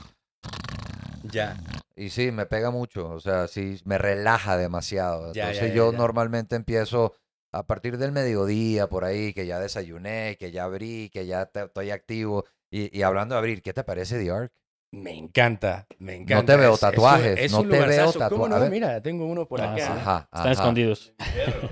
[1.33, 1.57] Ya.
[1.95, 5.33] Y sí, me pega mucho, o sea, sí, me relaja demasiado.
[5.33, 7.15] Ya, Entonces ya, yo normalmente empiezo
[7.53, 11.65] a partir del mediodía, por ahí, que ya desayuné, que ya abrí, que ya te-
[11.65, 12.45] estoy activo.
[12.71, 14.53] Y, y hablando de abrir, ¿qué te parece The Ark?
[14.93, 16.53] Me encanta, me encanta.
[16.55, 18.19] te veo Es- es tatuajes, es no te veo lugarzazo.
[18.19, 18.71] tatua- ¿Cómo a no?
[18.71, 19.85] Mira, tengo uno por Ah, acá.
[19.87, 19.93] sí.
[19.93, 20.51] Ajá, Están ajá.
[20.53, 21.13] escondidos.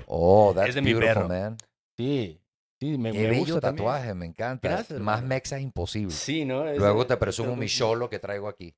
[0.05, 1.27] Oh, that's Es de mi beautiful, perro.
[1.29, 1.57] man.
[1.97, 2.39] Sí,
[2.79, 3.85] sí, me, Qué me bello gusta también.
[3.87, 4.67] tatuaje, me encanta.
[4.69, 6.11] Gracias, Más mexa imposible.
[6.11, 6.67] Sí, ¿no?
[6.67, 8.75] Es Luego de- te presumo mi cholo que traigo aquí.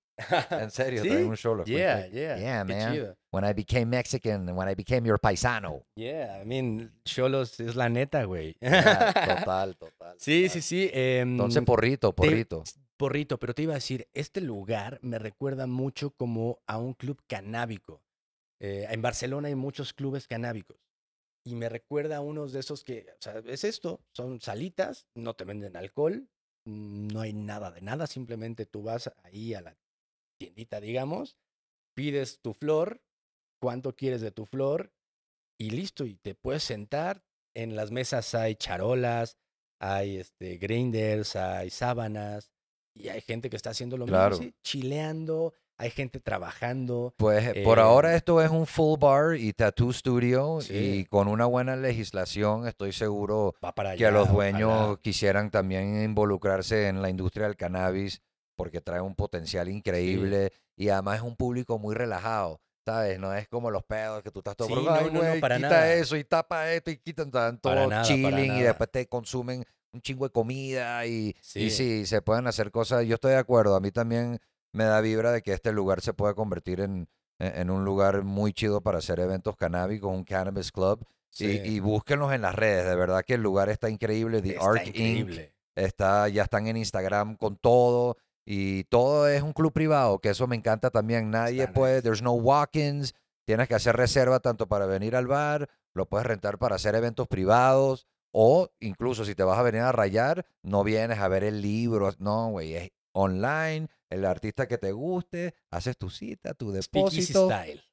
[0.52, 1.10] En serio, ¿Sí?
[1.10, 1.64] traigo un cholo.
[1.66, 2.38] Yeah, yeah.
[2.38, 2.94] Yeah, qué man.
[2.94, 3.16] chido.
[3.32, 5.84] When I became Mexican, when I became your paisano.
[5.96, 8.56] Yeah, I mean, Cholos es la neta, güey.
[8.62, 9.14] Yeah,
[9.52, 10.16] total, total.
[10.20, 10.50] Sí, total.
[10.50, 10.90] sí, sí.
[10.94, 12.64] em, Entonces, porrito, porrito.
[12.98, 17.22] Porrito, pero te iba a decir, este lugar me recuerda mucho como a un club
[17.28, 18.02] canábico.
[18.60, 20.78] Eh, en Barcelona hay muchos clubes canábicos.
[21.46, 25.36] Y me recuerda a unos de esos que, o sea, es esto, son salitas, no
[25.36, 26.28] te venden alcohol,
[26.66, 29.78] no hay nada de nada, simplemente tú vas ahí a la
[30.38, 31.38] tiendita, digamos,
[31.96, 33.02] pides tu flor,
[33.62, 34.92] cuánto quieres de tu flor
[35.58, 37.24] y listo, y te puedes sentar.
[37.56, 39.38] En las mesas hay charolas,
[39.80, 42.52] hay este, grinders, hay sábanas,
[43.00, 44.38] y hay gente que está haciendo lo Claro.
[44.38, 44.56] mismo, ¿sí?
[44.64, 47.14] chileando, hay gente trabajando.
[47.18, 51.06] Pues eh, por Eh, ahora esto es un full bar y tattoo studio y Sí.
[51.10, 53.98] con una buena legislación estoy seguro para allá.
[54.08, 58.22] que los dueños quisieran también involucrarse en la industria del cannabis
[58.56, 63.20] porque trae un potencial increíble y además es un público muy relajado, ¿sabes?
[63.20, 65.58] No es como los pedos que tú estás todo, Sí, "Ay, no, no, no, para
[65.58, 65.94] quita nada.
[65.94, 69.06] eso y tapa esto y quitan tan Para todo nada, para chilling y después te
[69.08, 71.70] consumen un chingo de comida y, y Sí.
[71.70, 73.06] sí, se pueden hacer cosas.
[73.06, 74.40] Yo estoy de acuerdo, a mí también
[74.74, 77.08] me da vibra de que este lugar se puede convertir en,
[77.40, 81.00] en un lugar muy chido para hacer eventos canábicos, un cannabis club.
[81.04, 84.42] Y, Sí, y búsquenlos en las redes, de verdad que el lugar está increíble.
[84.42, 84.88] The está Inc.
[84.88, 85.54] increíble.
[85.76, 88.18] Está, ya están en Instagram con todo.
[88.50, 91.30] Y todo es un club privado, que eso me encanta también.
[91.30, 92.02] Nadie Está puede, nice.
[92.04, 93.14] there's no walk-ins.
[93.46, 97.28] Tienes que hacer reserva tanto para venir al bar, lo puedes rentar para hacer eventos
[97.28, 98.08] privados.
[98.40, 102.12] O incluso si te vas a venir a rayar, no vienes a ver el libro.
[102.20, 103.88] No, güey, es online.
[104.12, 107.46] El artista que te guste, haces tu cita, tu Speakeasy depósito.
[107.50, 107.84] style.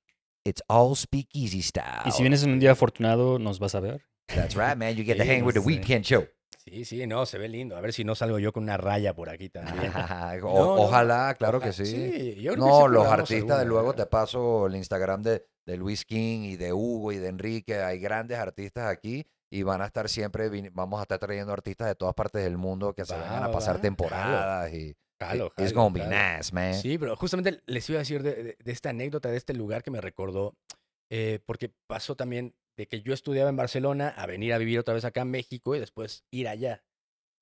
[0.44, 2.02] It's all speakeasy style.
[2.04, 4.02] Y si vienes en un día afortunado, nos vas a ver.
[4.26, 4.94] That's right, man.
[4.94, 5.66] You get to Sí, hang with the sí.
[5.66, 6.26] weekend show.
[6.62, 7.76] Sí, sí, no, se ve lindo.
[7.76, 9.90] A ver si no salgo yo con una raya por aquí también.
[10.44, 12.34] O- No, no, ojalá, claro que Oja- sí.
[12.36, 15.76] yo creo que No, sí los artistas, de luego te paso el Instagram de, de
[15.78, 17.76] Luis King y de Hugo y de Enrique.
[17.82, 21.94] Hay grandes artistas aquí y van a estar siempre, vamos a estar trayendo artistas de
[21.94, 23.80] todas partes del mundo que se Va, vengan a pasar va.
[23.82, 26.74] temporadas y Jalo, it's jalo, gonna be nice, man.
[26.74, 29.84] Sí, pero justamente les iba a decir de, de- de esta anécdota, de este lugar
[29.84, 30.56] que me recordó,
[31.08, 34.92] eh, porque pasó también de que yo estudiaba en Barcelona a venir a vivir otra
[34.94, 36.82] vez acá en México y después ir allá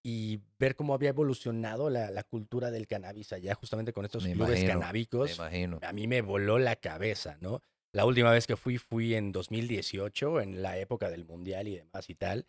[0.04, 4.32] y ver cómo había evolucionado la, la cultura del cannabis allá, justamente con estos Me
[4.32, 5.34] clubes imagino, Me canábicos.
[5.38, 5.78] imagino.
[5.82, 7.62] A mí me voló la cabeza, ¿no?
[7.92, 12.08] La última vez que fui fui en 2018, en la época del Mundial y demás
[12.08, 12.46] y tal.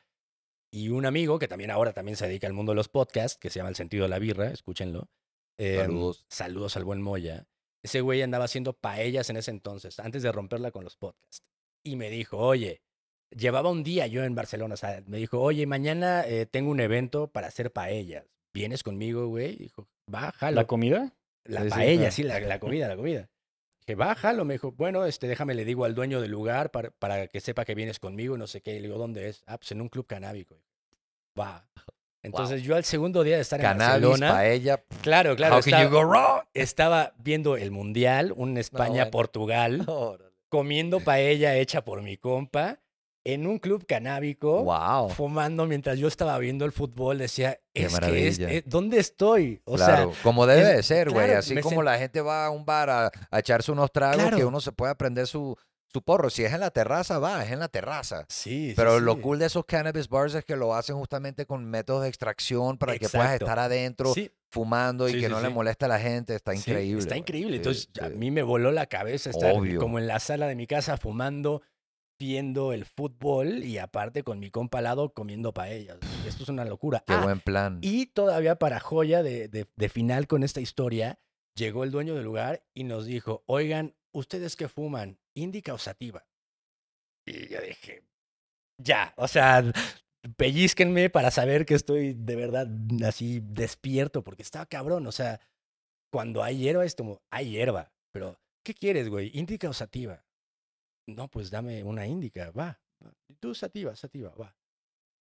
[0.71, 3.49] Y un amigo que también ahora también se dedica al mundo de los podcasts, que
[3.49, 5.10] se llama El Sentido de la Birra, escúchenlo.
[5.58, 6.25] Em, Saludos.
[6.29, 7.45] Saludos al buen Moya.
[7.84, 11.43] Ese güey andaba haciendo paellas en ese entonces, antes de romperla con los podcasts.
[11.84, 12.82] Y me dijo, oye,
[13.29, 16.79] llevaba un día yo en Barcelona, o sea, me dijo, oye, mañana eh, tengo un
[16.79, 18.25] evento para hacer paellas.
[18.53, 19.58] ¿Vienes conmigo, güey?
[19.58, 20.56] Dijo, va, jalo.
[20.56, 21.13] ¿La comida?
[21.43, 22.12] La Sí, paella, claro.
[22.13, 23.29] sí, la, la comida, la comida.
[23.85, 27.27] Dije, bájalo, me dijo, bueno, este, déjame, le digo al dueño del lugar para, para
[27.27, 28.71] que sepa que vienes conmigo, y no sé qué.
[28.75, 29.43] Y le digo, ¿dónde es?
[29.45, 30.61] Ah, pues en un club canábico.
[31.37, 31.67] Va.
[32.23, 34.81] Entonces yo al segundo día de estar en Barcelona, paella.
[35.01, 38.59] claro, claro, estaba, estaba viendo el Mundial, un bueno.
[38.61, 39.85] España-Portugal,
[40.47, 42.79] comiendo paella hecha por mi compa,
[43.25, 45.09] en un club canábico, Wow.
[45.09, 48.51] fumando mientras yo estaba viendo el fútbol, decía, es que es, maravilla.
[48.51, 49.62] eh, ¿dónde estoy?
[49.65, 51.25] O claro, sea, como debe es- de ser, güey.
[51.25, 54.43] claro, Así como la gente va a un bar a, a echarse unos tragos, que
[54.43, 55.55] uno se puede aprender su,
[55.88, 56.29] su porro.
[56.29, 58.25] Si es en la terraza, va, es en la terraza.
[58.27, 59.21] sí, sí, Pero lo sí.
[59.21, 62.97] cool de esos cannabis bars es que lo hacen justamente con métodos de extracción para
[62.97, 66.36] que puedas estar adentro Sí, fumando y que no le moleste a la gente.
[66.36, 66.99] Está increíble.
[67.01, 67.55] está increíble.
[67.55, 69.79] Entonces, a mí me voló la cabeza estar Obvio.
[69.79, 71.62] como en la sala de mi casa fumando,
[72.23, 75.97] viendo el fútbol y aparte con mi compa al lado comiendo paellas.
[76.25, 77.03] Esto es una locura.
[77.05, 77.79] Qué Ah, buen plan.
[77.81, 81.19] Y todavía para joya de, de- de final con esta historia,
[81.57, 85.19] llegó el dueño del lugar y nos dijo, oigan, ¿ustedes qué fuman?
[85.36, 86.25] ¿Índica o sativa?
[87.27, 88.03] Y yo dije,
[88.81, 89.62] ya, o sea,
[90.38, 92.67] pellizquenme para saber que estoy de verdad
[93.05, 95.41] así despierto, porque estaba cabrón, o sea,
[96.12, 99.29] cuando hay hierba es como, hay hierba, pero ¿qué quieres, güey?
[99.33, 100.23] ¿Índica o sativa?
[101.07, 102.79] No, pues dame una índica, va.
[103.03, 103.13] va.
[103.27, 104.55] Y Tú sativa, sativa, va.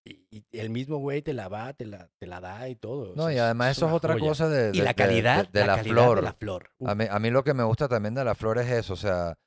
[0.05, 3.13] Y, y el mismo güey te la va, te la, te la da y todo.
[3.13, 4.27] o No, sea, y además eso es otra joya.
[4.29, 6.17] cosa de, Y de- la de- calidad de, de la, calidad flor.
[6.17, 6.71] De la flor.
[6.85, 8.97] A mí, a mí lo que me gusta también de la flor es eso, o
[8.97, 9.39] sea,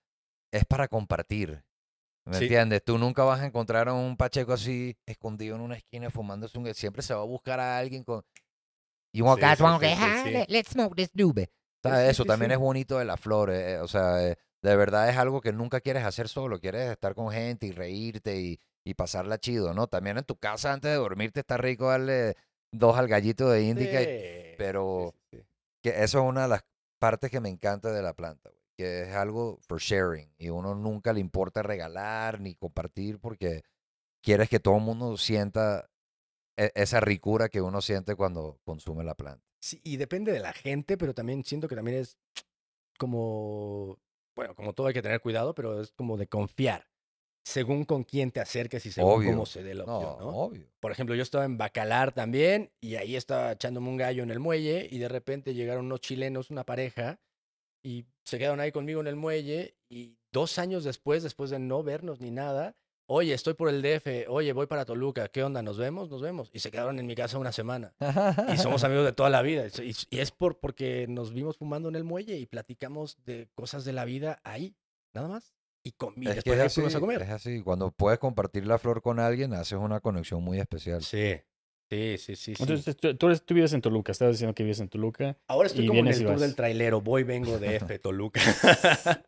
[0.53, 1.63] es para compartir.
[2.25, 2.45] ¿Me Sí.
[2.45, 2.83] entiendes?
[2.83, 6.73] Tú nunca vas a encontrar a un pacheco así escondido en una esquina fumándose un...
[6.73, 8.23] Siempre se va a buscar a alguien con...
[9.95, 10.23] High?
[10.23, 10.31] sí.
[10.31, 11.11] Let- Let's smoke this
[12.05, 13.51] sí, Eso también es bonito de la flor.
[13.51, 16.59] eh, o sea, eh, de verdad es algo que nunca quieres hacer solo.
[16.59, 19.87] Quieres estar con gente y reírte y, y pasarla chido, ¿no?
[19.87, 22.35] También en tu casa antes de dormirte está rico darle
[22.71, 23.99] dos al gallito de índica.
[23.99, 25.47] sí, pero- sí, sí, sí.
[25.81, 26.65] que eso es una de las
[26.99, 30.73] partes que me encanta de la planta, güey, que es algo for sharing y uno
[30.75, 33.63] nunca le importa regalar ni compartir porque
[34.23, 35.89] quieres que todo el mundo sienta
[36.57, 39.45] e- esa ricura que uno siente cuando consume la planta.
[39.61, 42.17] Sí, y depende de la gente, pero también siento que también es
[42.97, 43.99] como,
[44.35, 46.87] bueno, como todo hay que tener cuidado, pero es como de confiar.
[47.47, 49.31] según con quién te acerques y según Obvio.
[49.31, 50.29] cómo se dé la No, opción, ¿no?
[50.29, 50.67] obvio.
[50.79, 54.39] Por ejemplo, yo estaba en Bacalar también y ahí estaba echándome un gallo en el
[54.39, 57.19] muelle y de repente llegaron unos chilenos, una pareja,
[57.83, 61.83] y se quedaron ahí conmigo en el muelle y dos años después, después de no
[61.83, 62.75] vernos ni nada,
[63.07, 65.61] oye, estoy por el DF, oye, voy para Toluca, ¿qué onda?
[65.61, 66.09] ¿Nos vemos?
[66.09, 66.49] Nos vemos.
[66.53, 67.93] Y se quedaron en mi casa una semana.
[68.53, 69.65] Y somos amigos de toda la vida.
[69.83, 73.85] Y, y es por, porque nos vimos fumando en el muelle y platicamos de cosas
[73.85, 74.75] de la vida ahí,
[75.13, 75.53] nada más.
[75.83, 77.21] Y, com- y Es que después es así, fuimos a comer.
[77.21, 77.61] es así.
[77.61, 81.03] Cuando puedes compartir la flor con alguien, haces una conexión muy especial.
[81.03, 81.35] Sí,
[81.91, 82.55] sí, sí, sí.
[82.55, 82.63] sí.
[82.63, 85.37] Entonces, tú, tú tú vives en Toluca, estabas diciendo que vives en Toluca.
[85.47, 87.01] Ahora estoy como en el tour del trailero.
[87.01, 88.41] Voy, vengo de F, Toluca.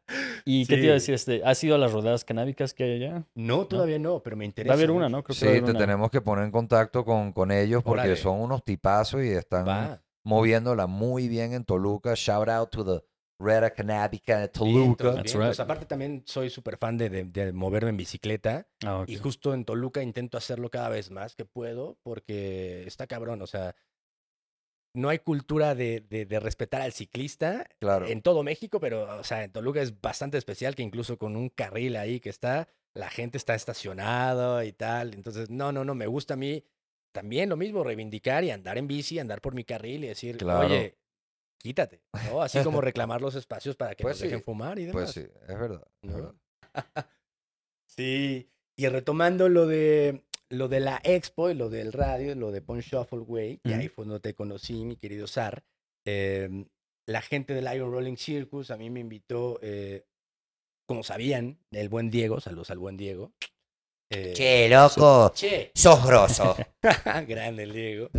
[0.50, 1.12] ¿Y qué te iba a Sí.
[1.12, 1.16] decir?
[1.16, 3.26] Este, ¿Has ido a las rodadas canábicas que hay allá?
[3.36, 4.70] No, todavía no, pero me interesa.
[4.72, 5.10] Va a haber una.
[5.10, 5.24] ¿no?
[5.24, 5.78] Creo que Sí, te una.
[5.80, 8.16] tenemos que poner en contacto con, con ellos porque Órale.
[8.16, 10.02] son unos tipazos y están Va.
[10.24, 12.14] moviéndola muy bien en Toluca.
[12.16, 13.06] Shout out to the
[13.40, 15.12] Reda Canábica de Toluca.
[15.12, 15.36] Vientos.
[15.36, 15.60] right.
[15.60, 19.10] Aparte también soy súper fan de, de- de moverme en bicicleta Ah, ok.
[19.10, 23.48] y justo en Toluca intento hacerlo cada vez más que puedo porque está cabrón, o
[23.48, 23.76] sea,
[24.98, 28.08] no hay cultura de, de- de respetar al ciclista Claro.
[28.08, 31.50] en todo México, pero o sea, en Toluca es bastante especial que incluso con un
[31.50, 36.08] carril ahí que está, la gente está estacionada y tal, entonces no, no, no, me
[36.08, 36.64] gusta a mí
[37.12, 40.66] también lo mismo, reivindicar y andar en bici, andar por mi carril y decir, Claro.
[40.66, 40.98] oye,
[41.60, 42.42] quítate, ¿no?
[42.42, 45.14] Así como reclamar los espacios para que Pues nos dejen sí, fumar y demás.
[45.16, 45.88] Pues sí, es verdad.
[46.02, 46.16] es ¿no?
[46.16, 46.36] verdad.
[47.86, 52.62] Sí, y retomando lo de lo de la expo y lo del radio, lo de
[52.62, 55.64] Pon Shuffle Way, que ahí fue donde te conocí, mi querido Sar.
[56.06, 56.66] em,
[57.06, 60.06] la gente del Iron Rolling Circus a mí me invitó, eh,
[60.88, 63.32] como sabían, el buen Diego, saludos al buen Diego.
[64.10, 66.56] eh, Che, loco, Che, sos grosso.
[67.28, 68.10] grande el Diego.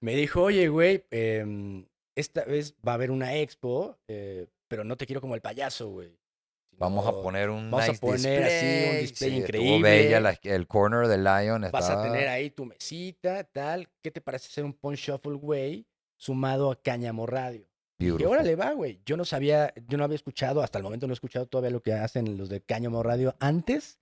[0.00, 4.96] Me dijo, oye, güey, em, esta vez va a haber una expo, eh, pero no
[4.96, 6.10] te quiero como el payaso, güey.
[6.82, 9.88] Vamos a poner un vamos a nice poner así un display Sí, increíble.
[9.88, 12.00] bella, la- el corner del Lion Vas estaba...
[12.00, 13.88] a tener ahí tu mesita, tal.
[14.02, 17.66] ¿Qué te parece hacer un Pon Shuffle, güey, sumado a Cáñamo Radio?
[17.98, 18.32] Beautiful.
[18.34, 19.00] órale va, güey.
[19.06, 21.82] Yo no sabía, yo no había escuchado, hasta el momento no he escuchado todavía lo
[21.84, 24.00] que hacen los de Cáñamo Radio antes.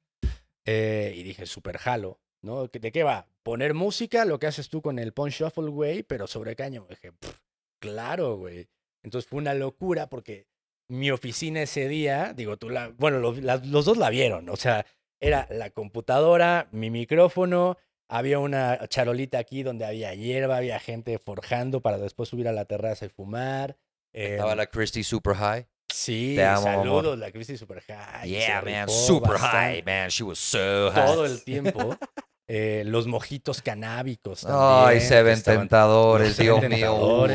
[0.65, 2.69] eh, y dije, súper jalo, ¿no?
[2.71, 3.27] ¿Que- ¿De qué va?
[3.43, 6.87] Poner música, lo que haces tú con el Pon Shuffle, güey, pero sobre Cáñamo.
[6.89, 7.35] Dije, "Pff,
[7.79, 8.69] claro, güey.
[9.03, 10.47] Entonces fue una locura porque
[10.91, 14.85] mi oficina ese día, digo, tú la, bueno, lo- los dos la vieron, o sea,
[15.21, 17.77] era la computadora, mi micrófono,
[18.09, 22.65] había una charolita aquí donde había hierba, había gente forjando para después subir a la
[22.65, 23.77] terraza y fumar.
[24.13, 25.67] Estaba em, la Christie Super High.
[25.93, 26.85] Sí, Te amo, amor.
[26.85, 28.29] saludos, la Christie Super High.
[28.29, 30.09] yeah, man, super bastante high, man.
[30.11, 31.07] She was so high.
[31.07, 31.97] Todo el tiempo.
[32.53, 34.45] Eh, los mojitos canábicos.
[34.45, 37.29] Ay, se ven tentadores, Dios mío.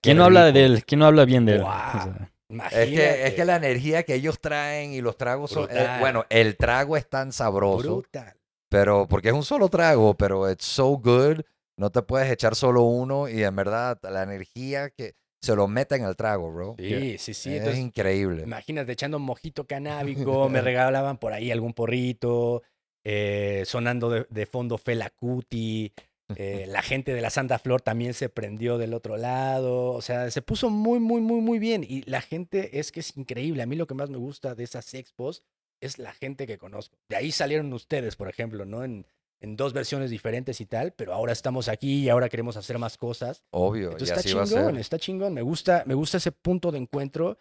[0.00, 0.84] ¿Quién no habla de él?
[0.84, 1.60] ¿Quién no habla bien de él?
[1.60, 5.68] Sea, Es que, es que la energía que ellos traen y los tragos son...
[5.70, 8.34] eh, bueno, el trago es tan sabroso, Brutal.
[8.70, 11.40] pero porque es un solo trago, pero it's so good.
[11.78, 16.04] No te puedes echar solo uno y en verdad la energía que se lo meten
[16.04, 16.74] al trago, bro.
[16.78, 17.50] Sí, sí, sí.
[17.50, 18.42] es Entonces, increíble.
[18.44, 22.62] imagínate echando un mojito canábico, me regalaban por ahí algún porrito,
[23.04, 25.92] eh, sonando de, de fondo Fela Kuti.
[26.34, 29.92] Eh, la gente de la Santa Flor también se prendió del otro lado.
[29.92, 31.84] O sea, se puso muy, muy, muy, muy bien.
[31.88, 33.62] Y la gente es que es increíble.
[33.62, 35.44] A mí lo que más me gusta de esas expos
[35.80, 36.96] es la gente que conozco.
[37.08, 38.82] De ahí salieron ustedes, por ejemplo, ¿no?
[38.82, 39.06] En,
[39.40, 42.96] en dos versiones diferentes y tal, pero ahora estamos aquí y ahora queremos hacer más
[42.96, 43.44] cosas.
[43.50, 44.80] Obvio, Entonces y está así va a chingón, ser.
[44.80, 45.34] está chingón.
[45.34, 47.38] Me gusta, me gusta ese punto de encuentro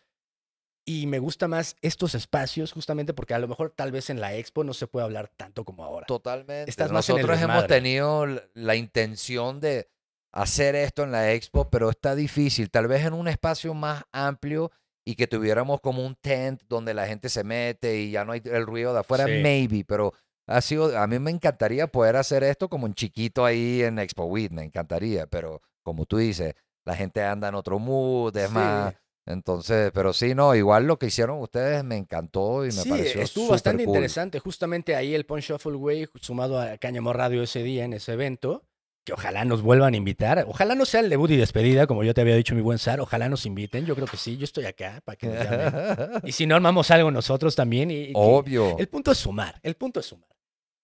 [0.85, 4.35] y me gusta más estos espacios justamente porque a lo mejor tal vez en la
[4.35, 6.05] expo no se puede hablar tanto como ahora.
[6.05, 6.69] Totalmente.
[6.69, 9.87] Estás en Nosotros hemos tenido la intención de
[10.31, 12.69] hacer esto en la expo, pero está difícil.
[12.69, 14.71] Tal vez en un espacio más amplio
[15.05, 18.41] y que tuviéramos como un tent donde la gente se mete y ya no hay
[18.45, 19.39] el ruido de afuera, Sí.
[19.41, 20.13] maybe, pero
[20.47, 24.25] ha sido, a mí me encantaría poder hacer esto como un chiquito ahí en Expo
[24.25, 26.53] Weed, me encantaría, pero como tú dices,
[26.85, 28.53] la gente anda en otro mood, es Sí.
[28.53, 28.93] más,
[29.25, 33.21] entonces, pero sí, no, igual lo que hicieron ustedes me encantó y me Sí, pareció
[33.21, 33.95] estuvo bastante cool.
[33.95, 34.39] interesante.
[34.39, 38.63] Justamente ahí el Pon Shuffle Way, sumado a Cáñamo Radio ese día en ese evento,
[39.03, 40.45] que ojalá nos vuelvan a invitar.
[40.47, 42.99] Ojalá no sea el debut y despedida, como yo te había dicho, mi buen Sar.
[42.99, 43.85] Ojalá nos inviten.
[43.85, 44.35] Yo creo que sí.
[44.37, 46.11] Yo estoy acá para que nos llamen.
[46.23, 47.91] Y si no, armamos algo nosotros también.
[47.91, 48.77] Y, y que- Obvio.
[48.79, 49.59] El punto es sumar.
[49.61, 50.29] El punto es sumar.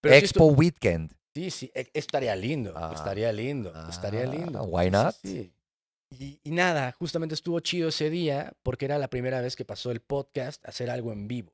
[0.02, 1.12] Pero Expo Weekend.
[1.34, 4.64] Sí, sí, e- estaría lindo, Ah, estaría lindo, estaría ah, lindo.
[4.66, 5.16] why sí, not?
[5.24, 5.54] sí.
[6.12, 9.92] Y, y nada, justamente estuvo chido ese día porque era la primera vez que pasó
[9.92, 11.54] el podcast a hacer algo en vivo.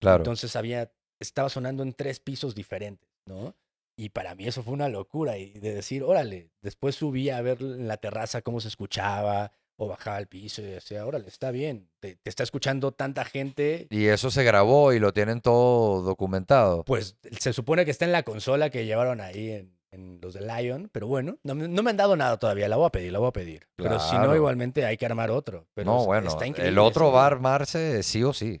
[0.00, 0.18] Claro.
[0.18, 3.54] Entonces había, estaba sonando en tres pisos diferentes, ¿no?
[3.96, 7.58] Y para mí eso fue una locura y de decir, órale, después subí a ver
[7.60, 11.88] en la terraza cómo se escuchaba, o bajaba al piso y decía, órale, está bien,
[11.98, 13.88] te, te está escuchando tanta gente.
[13.90, 16.84] Y eso se grabó y lo tienen todo documentado.
[16.84, 20.40] Pues se supone que está en la consola que llevaron ahí en, en los de
[20.40, 23.12] Lion, pero bueno, no, me- no me han dado nada todavía, la voy a pedir,
[23.12, 23.68] la voy a pedir.
[23.76, 25.68] Pero si no, igualmente hay que armar otro.
[25.74, 28.60] Pero no, bueno, está el otro va a armarse sí o sí.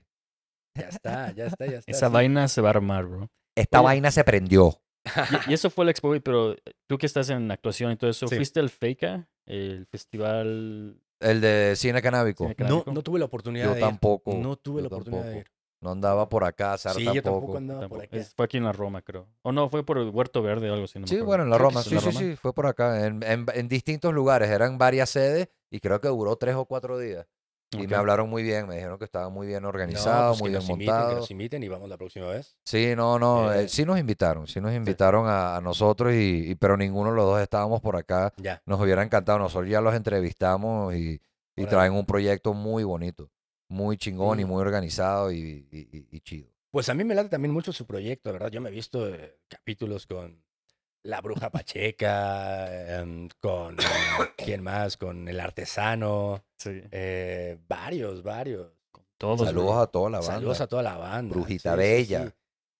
[0.78, 1.90] Ya está, ya está, ya está.
[1.90, 2.12] Esa sí.
[2.12, 3.28] vaina se va a armar, bro.
[3.56, 3.84] Esta Oye.
[3.86, 4.78] vaina se prendió.
[5.48, 6.54] Y, y eso fue el Expo, pero
[6.88, 8.36] tú que estás en actuación y todo eso, Sí.
[8.36, 9.28] ¿fuiste al FEICA?
[9.46, 11.00] El festival...
[11.20, 12.44] El de cine canábico.
[12.44, 12.92] Cine No, canábico?
[12.92, 13.84] no tuve la oportunidad Yo de ir.
[13.86, 14.34] tampoco.
[14.34, 15.50] No tuve yo la oportunidad de ir.
[15.82, 17.14] No andaba por acá, Sara Sí, tampoco.
[17.14, 17.98] yo tampoco andaba Tampoco.
[17.98, 18.16] por acá.
[18.16, 19.26] Es- fue aquí en la Roma, creo.
[19.42, 20.98] O no, fue por el Huerto Verde o algo así.
[21.00, 21.82] no Sí, bueno, en la Roma.
[21.82, 23.04] sí, Sí, sí, fue por acá.
[23.04, 24.48] En, en- en distintos lugares.
[24.48, 27.26] Eran varias sedes y creo que duró tres o cuatro días.
[27.72, 28.68] Y me hablaron muy bien.
[28.68, 31.00] Me dijeron que estaba muy bien No, organizado, pues muy que bien nos inviten, que
[31.00, 31.20] montado.
[31.20, 32.54] nos inviten y vamos la próxima vez.
[32.66, 33.50] Sí, no, no.
[33.52, 34.46] eh, Eh, sí nos invitaron.
[34.46, 37.96] Sí nos invitaron a, a nosotros, y, y- pero ninguno de los dos estábamos por
[37.96, 38.32] acá.
[38.36, 38.62] Ya.
[38.66, 39.38] Nos hubiera encantado.
[39.38, 41.20] Nosotros ya los entrevistamos y,
[41.68, 43.30] traen un proyecto muy bonito.
[43.72, 46.48] Muy chingón y muy organizado y, y- y- y chido.
[46.70, 48.50] Pues a mí me late también mucho su proyecto, ¿verdad?
[48.50, 50.42] Yo me he visto eh, capítulos con
[51.04, 53.76] La Bruja Pacheca, em, con
[54.36, 54.96] ¿quién más?
[54.96, 58.72] Con El Artesano, Sí, eh, varios, varios.
[59.18, 59.46] todos.
[59.46, 59.80] Saludos bro.
[59.80, 60.34] a toda la banda.
[60.34, 61.34] Saludos a toda la banda.
[61.34, 62.34] Brujita sí, Bella.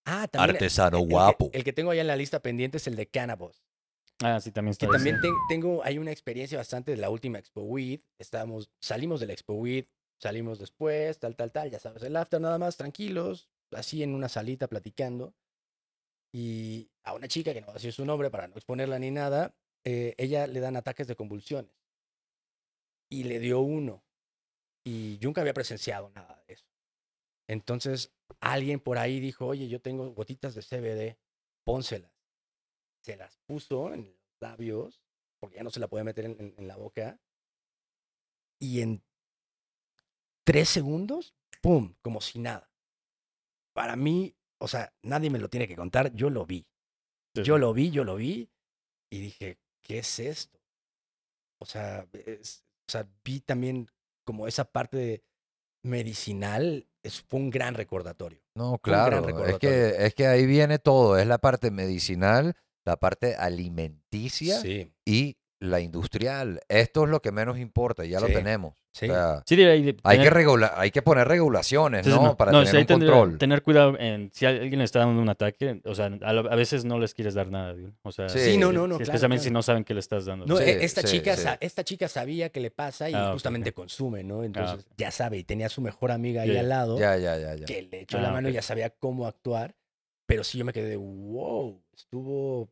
[0.04, 0.56] Ah, también.
[0.56, 1.50] Artesano el- el que- guapo.
[1.52, 3.62] El que tengo allá en la lista pendiente es el de Cannabis.
[4.22, 4.86] Ah, sí, también está.
[4.86, 8.00] Que también tengo, hay una experiencia bastante de la última Expo Weed.
[8.18, 9.86] Estábamos, salimos del Expo Weed,
[10.22, 14.28] salimos después, tal, tal, tal, ya sabes, el after nada más, tranquilos, así en una
[14.28, 15.34] salita platicando.
[16.32, 19.10] Y a una chica, que no voy a decir su nombre para no exponerla ni
[19.10, 19.54] nada,
[19.84, 21.74] eh, ella le dan ataques de convulsiones.
[23.10, 24.04] Y le dio uno.
[24.84, 26.66] Y yo nunca había presenciado nada de eso.
[27.48, 31.18] Entonces, alguien por ahí dijo, oye, yo tengo gotitas de CBD,
[31.64, 32.12] pónselas.
[33.04, 35.02] Se las puso en los labios,
[35.40, 37.20] porque ya no se la puede meter en- en la boca.
[38.60, 39.02] Y en
[40.44, 41.94] tres segundos, ¡pum!
[42.02, 42.70] Como si nada.
[43.74, 46.66] Para mí, o sea, nadie me lo tiene que contar, yo lo vi.
[47.34, 48.50] Sí, Yo lo vi, yo lo vi
[49.10, 50.60] y dije, ¿qué es esto?
[51.60, 53.88] O sea, es- o sea, vi también
[54.26, 55.24] como esa parte
[55.84, 58.40] medicinal, es, fue un gran recordatorio.
[58.54, 59.44] No, claro.
[59.46, 61.18] Es que, es que ahí viene todo.
[61.18, 66.60] Es la parte medicinal, la parte alimenticia Sí, y la industrial.
[66.68, 68.74] Esto es lo que menos importa, ya lo tenemos.
[68.92, 69.06] Sí.
[69.08, 72.18] O sea, Sí, ahí de hay, que tener- regula- hay que poner regulaciones, sí, sí,
[72.18, 72.36] ¿no?
[72.36, 73.38] Para no, tener hay un tener- control.
[73.38, 76.84] Tener cuidado en si alguien le está dando un ataque, o sea, a, a veces
[76.84, 77.92] no les quieres dar nada, dude.
[78.02, 78.38] O sea, Sí.
[78.38, 79.58] Sí, no, no, no, sí, claro, especialmente si claro.
[79.58, 80.46] no saben qué le estás dando.
[80.46, 83.70] No, Sí, e- esta, sí, chica, esta chica sabía que le pasa y Ah, justamente
[83.70, 83.76] ok.
[83.76, 84.44] consume, ¿no?
[84.44, 84.92] Entonces ok.
[84.96, 87.64] ya sabe, y tenía a su mejor amiga ahí al lado Ya, ya, ya, ya.
[87.66, 89.74] que le echó Ah, la mano y ya sabía cómo actuar.
[90.26, 92.70] Pero sí yo me quedé de, wow, estuvo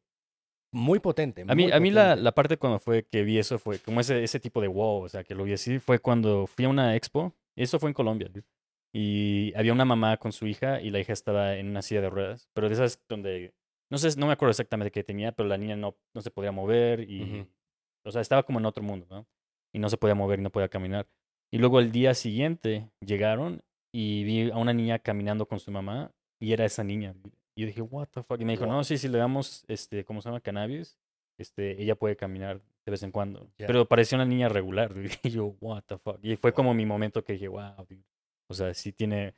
[0.73, 1.45] muy potente.
[1.47, 2.23] A mí, a mí la, potente".
[2.23, 5.09] la parte cuando fue que vi eso fue como ese, ese tipo de wow, o
[5.09, 8.29] sea, que lo vi así, fue cuando fui a una expo, eso fue en Colombia,
[8.29, 8.47] dude,
[8.95, 12.11] y había una mamá con su hija y la hija estaba en una silla de
[12.11, 13.53] ruedas, pero de esas donde,
[13.91, 16.53] no sé, no me acuerdo exactamente qué tenía, pero la niña no, no se podía
[16.53, 17.47] mover y, Ujú.
[18.07, 19.27] o sea, estaba como en otro mundo, ¿no?
[19.73, 21.07] Y no se podía mover y no podía caminar.
[21.53, 26.13] Y luego el día siguiente llegaron y vi a una niña caminando con su mamá
[26.41, 27.13] y era esa niña.
[27.13, 27.40] dude.
[27.55, 28.41] Y yo dije, what the fuck?
[28.41, 28.75] Y me dijo, Wow.
[28.75, 30.41] no, sí, si le damos, este, ¿cómo se llama?
[30.41, 30.97] Cannabis,
[31.39, 33.51] este, ella puede caminar de vez en cuando.
[33.59, 33.67] Ya.
[33.67, 34.95] Pero parecía una niña regular.
[35.23, 36.19] Y yo, what the fuck?
[36.23, 38.05] Y fue como mi momento que dije, wow, dude.
[38.49, 39.35] O sea, sí tiene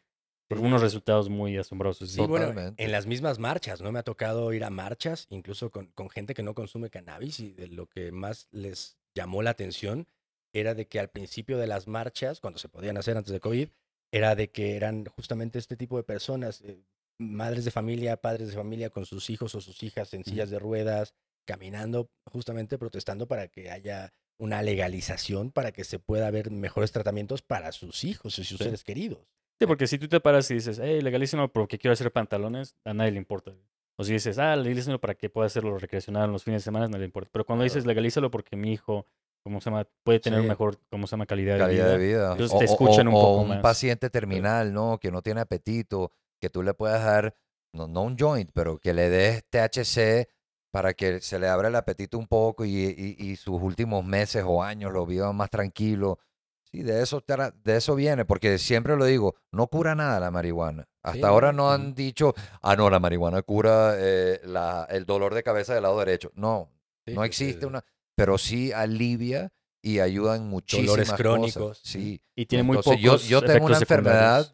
[0.51, 2.11] unos resultados muy asombrosos.
[2.11, 2.83] Sí, bueno, Totalmente.
[2.85, 3.91] en las mismas marchas, ¿no?
[3.91, 7.53] Me ha tocado ir a marchas, incluso con, con gente que no consume cannabis y
[7.53, 10.07] de lo que más les llamó la atención
[10.55, 13.69] era de que al principio de las marchas, cuando se podían hacer antes de COVID,
[14.13, 16.83] era de que eran justamente este tipo de personas, eh,
[17.19, 20.59] madres de familia, padres de familia con sus hijos o sus hijas en sillas de
[20.59, 21.15] ruedas,
[21.47, 27.43] caminando, justamente protestando para que haya una legalización para que se pueda ver mejores tratamientos
[27.43, 28.65] para sus hijos y sus Sí.
[28.65, 29.21] seres queridos.
[29.61, 32.93] Sí, porque si tú te paras y dices, hey, legalícenlo porque quiero hacer pantalones, a
[32.95, 33.53] nadie le importa.
[33.97, 36.89] O si dices, ah, legalícenlo para que pueda hacerlo recreacional en los fines de semana,
[36.89, 37.31] no le importa.
[37.33, 39.07] Pero cuando dices, legalízalo porque mi hijo,
[39.45, 39.87] ¿cómo se llama?
[40.03, 40.49] Puede tener Sí.
[40.49, 41.27] mejor, ¿cómo se llama?
[41.27, 42.19] Calidad, calidad de de vida.
[42.19, 42.33] vida.
[42.33, 43.61] Entonces O- te o- escuchan un poco un más.
[43.61, 44.99] paciente terminal, ¿no?
[44.99, 46.11] Que no tiene apetito,
[46.43, 47.37] que tú le puedas dar,
[47.73, 50.29] no, no un joint, pero que le des THC
[50.73, 54.43] para que se le abra el apetito un poco y, y- y sus últimos meses
[54.45, 56.19] o años lo vivan más tranquilo.
[56.65, 57.23] Sí, de eso,
[57.63, 60.89] de eso viene, porque siempre lo digo, no cura nada la marihuana.
[61.05, 61.71] Hasta Sí, ahora no.
[61.71, 65.99] han dicho, ah, no, la marihuana cura eh, la- el dolor de cabeza del lado
[66.01, 66.33] derecho.
[66.35, 66.71] No,
[67.07, 67.85] Sí, no existe una,
[68.17, 71.17] pero sí alivia y ayuda en muchísimas cosas.
[71.17, 71.81] crónicos.
[71.85, 72.21] Sí.
[72.35, 74.51] Y tiene muy Entonces, pocos yo, yo tengo una enfermedad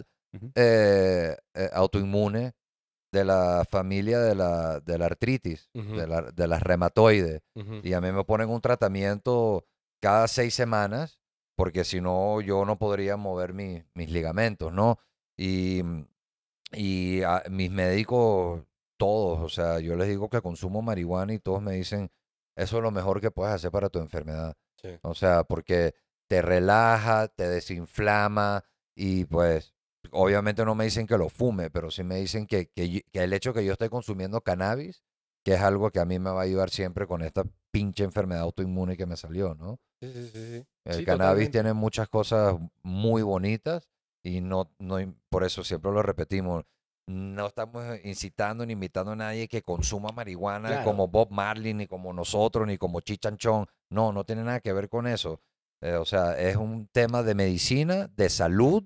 [0.55, 2.53] eh, eh, autoinmune
[3.12, 7.41] de la familia de la, de la artritis, de, la, de las reumatoides.
[7.83, 9.66] Y a mí me ponen un tratamiento
[10.01, 11.20] cada seis semanas
[11.57, 14.99] porque si no, yo no podría mover mi- mis ligamentos, ¿no?
[15.37, 15.83] Y,
[16.72, 18.62] y a- mis médicos,
[18.97, 22.11] todos, o sea, yo les digo que consumo marihuana y todos me dicen,
[22.57, 24.57] eso es lo mejor que puedes hacer para tu enfermedad.
[24.83, 24.91] Sí.
[25.03, 25.95] O sea, porque
[26.29, 28.64] te relaja, te desinflama
[28.95, 29.74] y pues
[30.13, 33.53] obviamente no me dicen que lo fume, pero sí me dicen que, que, el hecho
[33.55, 35.03] que yo esté consumiendo cannabis,
[35.45, 38.43] que es algo que a mí me va a ayudar siempre con esta pinche enfermedad
[38.43, 39.79] autoinmune que me salió, ¿no?
[40.01, 40.67] Sí, sí, sí.
[40.85, 41.51] El Sí, cannabis totalmente.
[41.51, 43.89] tiene muchas cosas muy bonitas
[44.23, 44.97] y no, no,
[45.31, 46.65] por eso siempre lo repetimos.
[47.07, 50.85] No estamos incitando ni invitando a nadie que consuma marihuana Claro.
[50.85, 53.67] como Bob Marley, ni como nosotros, ni como Chichanchón.
[53.91, 55.41] No, no tiene nada que ver con eso.
[55.81, 58.85] Eh, o sea, es un tema de medicina, de salud,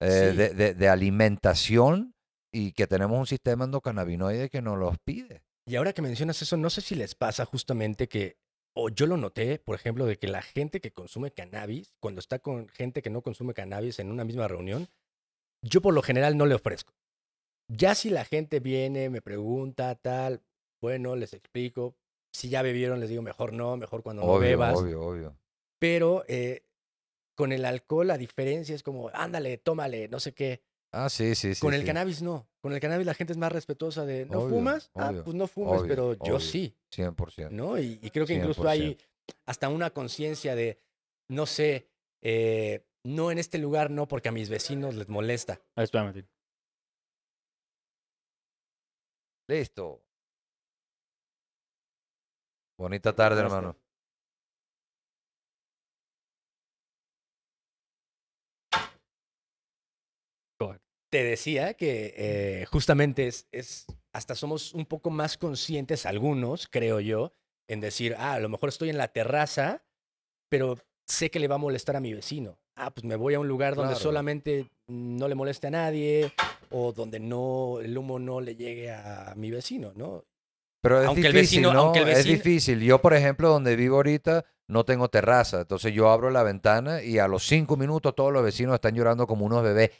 [0.00, 0.36] eh, Sí.
[0.36, 2.14] de, de- de alimentación
[2.52, 5.42] y que tenemos un sistema endocannabinoide que nos los pide.
[5.66, 8.36] Y ahora que mencionas eso, no sé si les pasa justamente que,
[8.76, 12.38] o yo lo noté, por ejemplo, de que la gente que consume cannabis, cuando está
[12.38, 14.88] con gente que no consume cannabis en una misma reunión,
[15.62, 16.92] yo por lo general no le ofrezco.
[17.68, 20.42] Ya si la gente viene, me pregunta, tal,
[20.82, 21.96] bueno, les explico.
[22.34, 24.76] Si ya bebieron, les digo mejor no, mejor cuando no obvio, bebas.
[24.76, 25.36] obvio, obvio.
[25.80, 26.62] Pero eh,
[27.34, 30.62] con el alcohol la diferencia es como, ándale, tómale, no sé qué.
[30.92, 31.60] Ah, sí, sí, sí.
[31.60, 31.86] con el sí.
[31.86, 32.48] cannabis no.
[32.60, 34.90] Con el cannabis la gente es más respetuosa de, ¿no Obvio, fumas?
[34.94, 36.40] Ah, pues no fumes, obvio, pero yo obvio.
[36.40, 36.76] sí.
[36.94, 37.50] 100%.
[37.50, 37.78] ¿no?
[37.78, 38.96] Y, y creo que incluso hay
[39.46, 40.80] hasta una conciencia de,
[41.28, 41.90] no sé,
[42.22, 45.60] eh, no en este lugar, no, porque a mis vecinos les molesta.
[45.74, 46.24] Ah, espérame.
[49.48, 50.02] Listo.
[52.78, 53.76] Bonita tarde, hermano.
[61.14, 66.98] Te decía que eh, justamente es, es, hasta somos un poco más conscientes, algunos, creo
[66.98, 67.30] yo,
[67.68, 69.84] en decir, ah, a lo mejor estoy en la terraza,
[70.48, 72.58] pero sé que le va a molestar a mi vecino.
[72.74, 74.02] Ah, pues me voy a un lugar donde Claro.
[74.02, 76.32] solamente no le moleste a nadie
[76.70, 80.24] o donde no el humo no le llegue a mi vecino, ¿no?
[80.82, 81.80] Pero es Aunque el difícil, vecino- ¿no?
[81.80, 82.80] aunque el Es difícil.
[82.80, 85.60] Yo, por ejemplo, donde vivo ahorita, no tengo terraza.
[85.62, 89.26] Entonces yo abro la ventana y a los cinco minutos todos los vecinos están llorando
[89.26, 89.92] como unos bebés.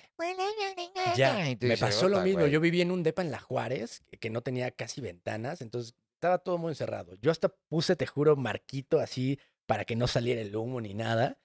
[1.16, 2.40] Y me dices, pasó lo "Ota, mismo.
[2.40, 2.52] güey".
[2.52, 6.38] Yo vivía en un depa en La Juárez, que- no tenía casi ventanas, entonces estaba
[6.38, 7.16] todo muy encerrado.
[7.20, 11.38] Yo hasta puse, te juro, marquito así para que no saliera el humo ni nada.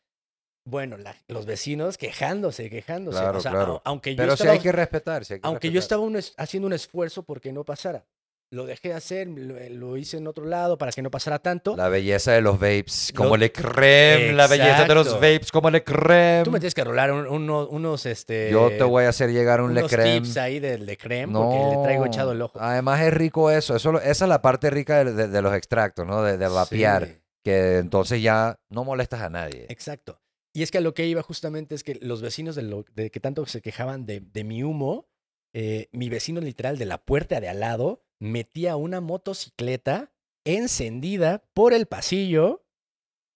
[0.65, 3.19] Bueno, la- los vecinos quejándose, quejándose.
[3.19, 3.75] Claro, o sea, claro.
[3.77, 5.25] au- aunque yo Pero estaba, hay que respetar.
[5.25, 8.05] sí hay que aunque yo estaba un es- haciendo un esfuerzo porque no pasara.
[8.51, 11.75] Lo dejé hacer, lo, lo hice en otro lado para que no pasara tanto.
[11.77, 15.83] La belleza de los vapes, como le creme, la belleza de los vapes, como le
[15.83, 16.41] creme.
[16.43, 18.49] Tú me tienes que rolar un- uno- unos, este...
[18.51, 20.21] Yo te voy a hacer llegar un le unos creme.
[20.21, 22.59] tips ahí del de creme porque le traigo echado el ojo.
[22.59, 23.75] Además es rico eso.
[23.75, 26.23] eso esa es la parte rica de, de- de los extractos, ¿no?
[26.23, 27.05] De, de vapear.
[27.05, 27.13] Sí.
[27.45, 29.67] Que entonces ya no molestas a nadie.
[29.69, 30.19] Exacto.
[30.55, 33.11] Y es que a lo que iba justamente es que los vecinos de, lo, de
[33.11, 35.07] que tanto se quejaban de, de mi humo,
[35.53, 40.11] eh, mi vecino literal de la puerta de al lado metía una motocicleta
[40.45, 42.65] encendida por el pasillo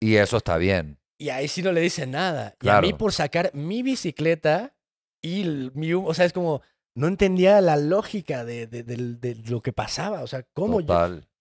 [0.01, 0.99] Y eso está bien.
[1.17, 2.55] y ahí sí no le dice nada.
[2.61, 4.75] Y a mí por sacar mi bicicleta
[5.21, 6.61] y el- mi humo, o sea, es como,
[6.95, 10.21] no entendía la lógica de, de- lo que pasaba.
[10.21, 10.85] O sea, ¿cómo yo,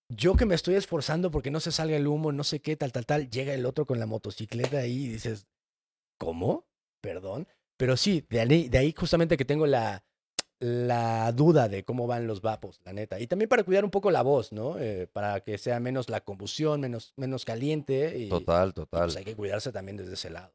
[0.09, 2.93] yo que me estoy esforzando porque no se salga el humo, no sé qué, tal,
[2.93, 5.47] tal, tal, llega el otro con la motocicleta ahí y dices,
[6.19, 6.67] ¿cómo?
[7.03, 7.49] Perdón.
[7.77, 10.05] Pero sí, de ahí, de ahí justamente que tengo la,
[10.63, 13.19] la duda de cómo van los vapos, la neta.
[13.19, 14.79] Y también para cuidar un poco la voz, ¿no?
[14.79, 18.17] Eh, para que sea menos la combustión, menos, menos caliente.
[18.17, 19.03] Y, Total, y, total.
[19.07, 20.53] pues hay que cuidarse también desde ese lado.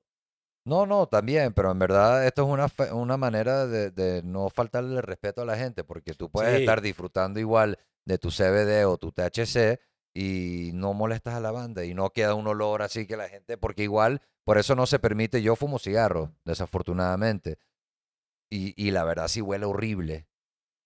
[0.65, 4.95] No, no, también, pero en verdad esto es una, una manera de, de no faltarle
[4.95, 6.59] el respeto a la gente, porque tú puedes Sí.
[6.61, 9.79] estar disfrutando igual de tu CBD o tu THC
[10.13, 13.57] y no molestas a la banda y no queda un olor así que la gente,
[13.57, 17.59] porque igual, por eso no se permite, yo fumo cigarro, desafortunadamente,
[18.49, 20.27] y, y la verdad sí huele horrible.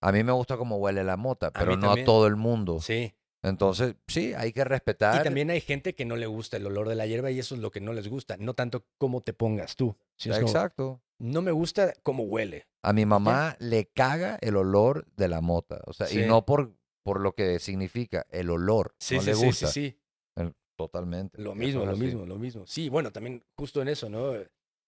[0.02, 2.04] A mí me gusta como huele la mota, pero no también.
[2.04, 2.80] a todo el mundo.
[2.82, 3.14] Sí.
[3.44, 5.20] Entonces, sí, hay que respetar.
[5.20, 7.56] Y también hay gente que no le gusta el olor de la hierba y eso
[7.56, 8.38] es lo que no les gusta.
[8.38, 9.96] No tanto cómo te pongas tú.
[10.24, 11.02] como, Exacto.
[11.20, 12.68] no me gusta cómo huele.
[12.84, 15.82] A mi mamá le caga el olor de la mota.
[15.86, 16.22] O sea, Sí.
[16.22, 18.94] y no por, por lo que significa el olor.
[19.00, 19.68] Sí, no sí, le sí, gusta.
[19.68, 19.98] sí,
[20.38, 20.52] sí.
[20.76, 21.40] Totalmente.
[21.40, 22.00] Lo mismo, lo así.
[22.02, 22.66] mismo, lo mismo.
[22.66, 24.34] Sí, bueno, también justo en eso, ¿no?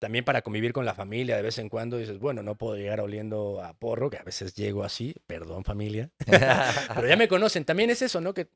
[0.04, 3.00] También para convivir con la familia de vez en cuando dices, bueno, no puedo llegar
[3.00, 6.10] oliendo a porro, que a veces llego así, perdón familia.
[6.94, 7.64] Pero ya me conocen.
[7.64, 8.34] También es eso, ¿no?
[8.34, 8.48] Que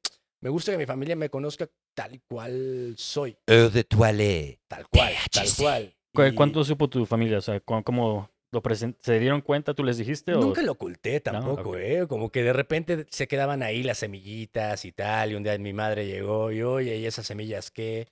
[0.42, 3.34] me gusta que mi familia me conozca tal cual soy.
[3.46, 4.60] Eau de toilette.
[4.68, 5.94] Tal cual, tal cual.
[6.14, 7.38] ¿Cu- Y ¿Cuánto supo tu familia?
[7.38, 8.62] O sea, ¿cómo, cómo lo
[9.00, 9.72] ¿Se dieron cuenta?
[9.72, 10.34] ¿Tú les dijiste?
[10.34, 11.78] o- Nunca lo oculté tampoco.
[11.78, 12.06] ¿eh?
[12.06, 15.72] Como que de repente se quedaban ahí las semillitas y tal, y un día mi
[15.72, 18.08] madre llegó y, oye, ¿y esas semillas qué?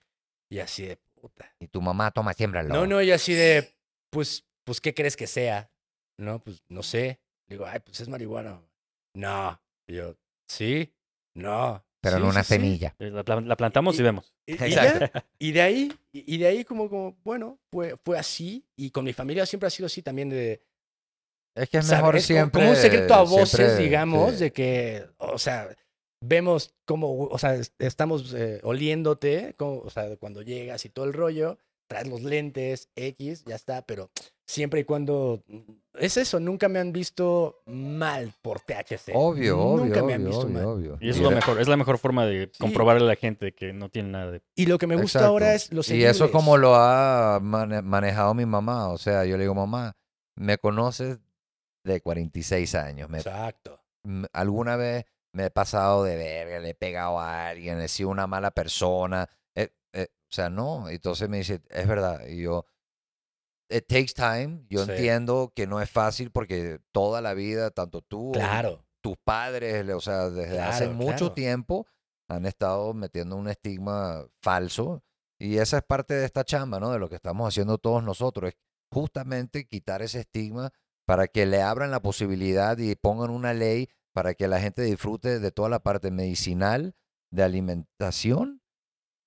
[0.49, 0.99] Y así de,
[1.29, 1.53] puta.
[1.61, 2.69] Y tu mamá toma, siémbralo.
[2.75, 3.75] No, no, yo así de,
[4.11, 5.71] pues, pues, ¿qué crees que sea?
[6.19, 7.21] No, pues, no sé.
[7.49, 8.61] Digo, ay, pues es marihuana.
[9.15, 9.61] No.
[9.87, 10.15] Y yo,
[10.49, 10.93] ¿sí?
[11.35, 11.83] No.
[12.01, 12.55] Pero "Sí, en una sí, sí".
[12.55, 12.95] semilla.
[12.99, 14.35] Eh, La, pla- la plantamos y, Y- vemos.
[14.47, 15.11] Y, y Exacto.
[15.13, 18.65] ya, y de ahí, y de ahí como, como bueno, fue, fue así.
[18.77, 20.63] Y con mi familia siempre ha sido así también de...
[21.55, 22.61] Es que es saber- mejor siempre.
[22.61, 24.41] Como un secreto a voces, siempre- digamos, sí.
[24.45, 25.69] de que, o sea,
[26.21, 31.05] vemos cómo, o sea, es- estamos eh, oliéndote, como, o sea, cuando llegas y todo
[31.05, 31.59] el rollo,
[31.89, 34.11] traes los lentes, X, ya está, pero
[34.45, 35.45] siempre y cuando...
[35.95, 39.13] Es eso, nunca me han visto mal por THC.
[39.15, 39.85] Obvio, obvio.
[39.87, 40.65] Nunca me han obvio, visto obvio, mal.
[40.67, 40.99] obvio.
[41.01, 41.61] Y eso es lo mejor.
[41.61, 44.43] Es la mejor forma de comprobarle a la gente que no tiene nada de.
[44.57, 45.29] Y lo que me gusta Exacto.
[45.29, 48.89] ahora es los Y eso es como lo ha mane- manejado mi mamá.
[48.91, 49.97] O sea, yo le digo, mamá,
[50.37, 51.19] me conoces
[51.85, 53.09] de 46 años.
[53.09, 53.81] Me- Exacto.
[54.33, 55.07] alguna vez
[55.37, 59.29] me he pasado de verga, le he pegado a alguien, he sido una mala persona.
[59.55, 60.89] eh, eh, o sea, no.
[60.89, 62.27] Entonces me dice, es verdad.
[62.27, 62.65] Y yo,
[63.69, 64.65] it takes time.
[64.69, 64.93] Yo Sí.
[64.93, 68.85] entiendo que no es fácil porque toda la vida, tanto tú, Claro.
[69.03, 71.33] tus padres, o sea, desde hace mucho claro.
[71.33, 71.87] tiempo
[72.29, 75.03] han estado metiendo un estigma falso.
[75.39, 76.91] Y esa es parte de esta chamba, ¿no?
[76.91, 78.51] De lo que estamos haciendo todos nosotros.
[78.51, 78.57] Es
[78.91, 80.73] justamente quitar ese estigma
[81.07, 85.41] para que le abran la posibilidad y pongan una ley para que la gente disfrute
[85.41, 86.95] de toda la parte medicinal,
[87.31, 88.63] de alimentación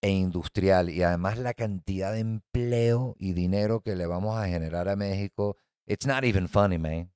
[0.02, 0.90] e industrial.
[0.90, 5.58] Y además la cantidad de empleo y dinero que le vamos a generar a México.
[5.86, 7.14] It's not even funny, man.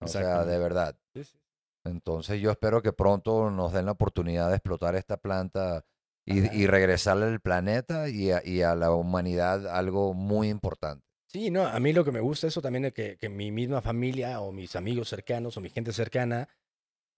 [0.00, 0.96] O sea, de verdad.
[1.84, 5.84] Entonces yo espero que pronto nos den la oportunidad de explotar esta planta
[6.24, 11.04] y, y regresarle al planeta y a, y a la humanidad algo muy importante.
[11.26, 13.50] Sí, no, a mí lo que me gusta es eso también de que, que mi
[13.50, 16.48] misma familia o mis amigos cercanos o mi gente cercana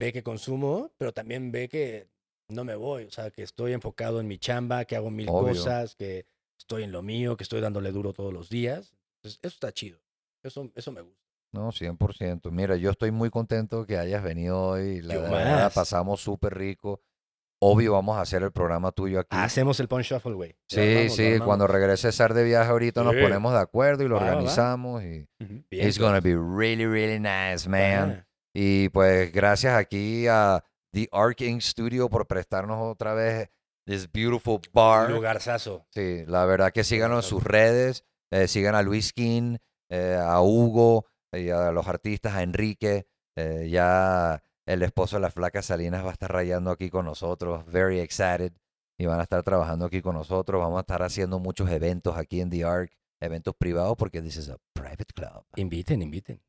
[0.01, 2.07] ve que consumo, pero también ve que
[2.49, 5.49] no me voy, o sea, que estoy enfocado en mi chamba, que hago mil Obvio.
[5.53, 6.25] cosas, que
[6.59, 8.95] estoy en lo mío, que estoy dándole duro todos los días.
[9.17, 9.99] Entonces, eso está chido.
[10.43, 11.21] Eso, eso me gusta.
[11.53, 12.49] No, 100%.
[12.51, 15.01] Mira, yo estoy muy contento que hayas venido hoy.
[15.01, 17.01] La verdad, pasamos súper rico.
[17.63, 19.37] Obvio, vamos a hacer el programa tuyo aquí.
[19.37, 20.55] Hacemos el punch shuffle, güey.
[20.67, 23.21] Sí, armamos, sí, cuando regrese César de viaje ahorita nos Sí.
[23.21, 24.31] ponemos de acuerdo y lo Va, va, va.
[24.33, 25.03] organizamos.
[25.03, 25.53] Y Ujú.
[25.57, 25.99] it's Vientos.
[25.99, 28.17] gonna be really, really nice, man.
[28.19, 31.61] Ah, Y pues gracias aquí a The Arc Inc.
[31.61, 33.49] Studio por prestarnos otra vez
[33.85, 35.09] this beautiful bar.
[35.11, 35.85] Lugarzazo.
[35.91, 39.57] Sí, la verdad que síganos en sus redes, eh, sigan a Luis King,
[39.89, 43.07] eh, a Hugo y a los artistas, a Enrique.
[43.37, 47.65] eh, ya el esposo de la flaca Salinas va a estar rayando aquí con nosotros,
[47.65, 48.51] very excited.
[48.99, 50.61] Y van a estar trabajando aquí con nosotros.
[50.61, 54.49] Vamos a estar haciendo muchos eventos aquí en The Arc, eventos privados porque this is
[54.49, 55.43] a private club.
[55.55, 56.39] Inviten, inviten.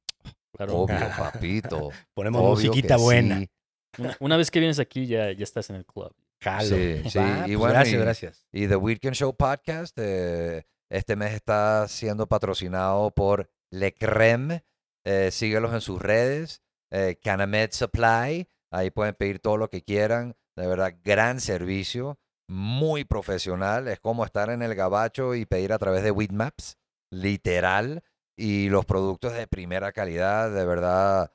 [0.56, 0.76] Claro.
[0.78, 1.90] Obvio, papito.
[2.14, 3.38] Ponemos obvio musiquita buena.
[3.40, 3.50] sí.
[3.98, 6.14] Una, una vez que vienes aquí, ya, ya estás en el club.
[6.40, 6.68] Jalo.
[6.76, 8.46] Sí, sí, Va, y pues bueno, gracias, y- gracias.
[8.52, 14.64] Y The Weekend Show Podcast eh, este mes está siendo patrocinado por Le Creme.
[15.04, 16.62] Eh, síguelos en sus redes.
[16.90, 18.48] Eh, Canamed Supply.
[18.70, 20.36] Ahí pueden pedir todo lo que quieran.
[20.56, 22.18] De verdad, gran servicio.
[22.48, 23.88] Muy profesional.
[23.88, 26.76] Es como estar en el gabacho y pedir a través de Weedmaps.
[27.10, 28.02] Literal.
[28.42, 30.50] Y los productos de primera calidad.
[30.52, 31.32] De verdad,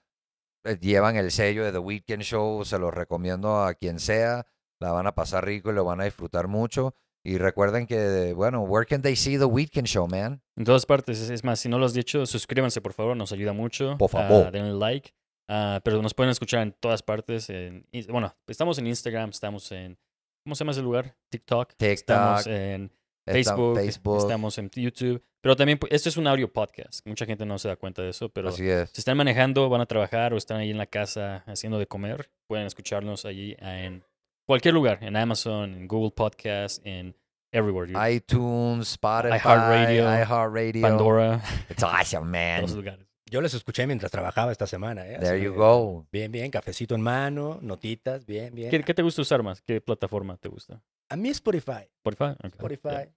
[0.65, 2.65] eh, llevan el sello de The Weekend Show.
[2.65, 4.45] Se los recomiendo a quien sea.
[4.81, 6.95] La van a pasar rico y lo van a disfrutar mucho.
[7.23, 10.41] Y recuerden que, bueno, where can they see The Weekend Show, man?
[10.57, 11.29] En todas partes.
[11.29, 13.15] Es, más, si no lo has dicho, suscríbanse, por favor.
[13.15, 13.97] Nos ayuda mucho.
[13.97, 14.51] Por Ah, favor.
[14.51, 15.11] denle like.
[15.49, 17.49] Ah, pero nos pueden escuchar en todas partes.
[17.49, 19.97] En, bueno, estamos en Instagram, estamos en.
[20.43, 21.15] ¿Cómo se llama ese lugar?
[21.29, 21.71] TikTok.
[21.79, 22.96] Estamos TikTok, en Está-
[23.33, 24.17] Facebook, Facebook.
[24.19, 25.23] estamos en YouTube.
[25.41, 27.05] Pero también, pu- esto es un audio podcast.
[27.05, 28.89] Mucha gente no se da cuenta de eso, pero Así es.
[28.91, 32.29] si están manejando, van a trabajar o están ahí en la casa haciendo de comer,
[32.47, 34.03] pueden escucharnos allí en
[34.45, 37.15] cualquier lugar, en Amazon, en Google Podcast, en
[37.51, 37.91] everywhere.
[37.93, 38.13] dude.
[38.13, 40.81] iTunes, Spotify, iHeartRadio, iHeartRadio.
[40.81, 42.75] Pandora, It's awesome, todos man.
[42.75, 43.07] lugares.
[43.29, 45.05] Yo les escuché mientras trabajaba esta semana.
[45.05, 45.15] ¿eh?
[45.17, 46.07] Así There you go.
[46.13, 46.49] Bien, bien.
[46.49, 48.69] Cafecito en mano, notitas, bien, bien.
[48.71, 49.61] ¿Qué, qué te gusta usar más?
[49.61, 50.81] ¿Qué plataforma te gusta?
[51.09, 51.89] A mí Spotify.
[51.97, 52.31] Spotify.
[52.41, 53.09] Ok, Spotify.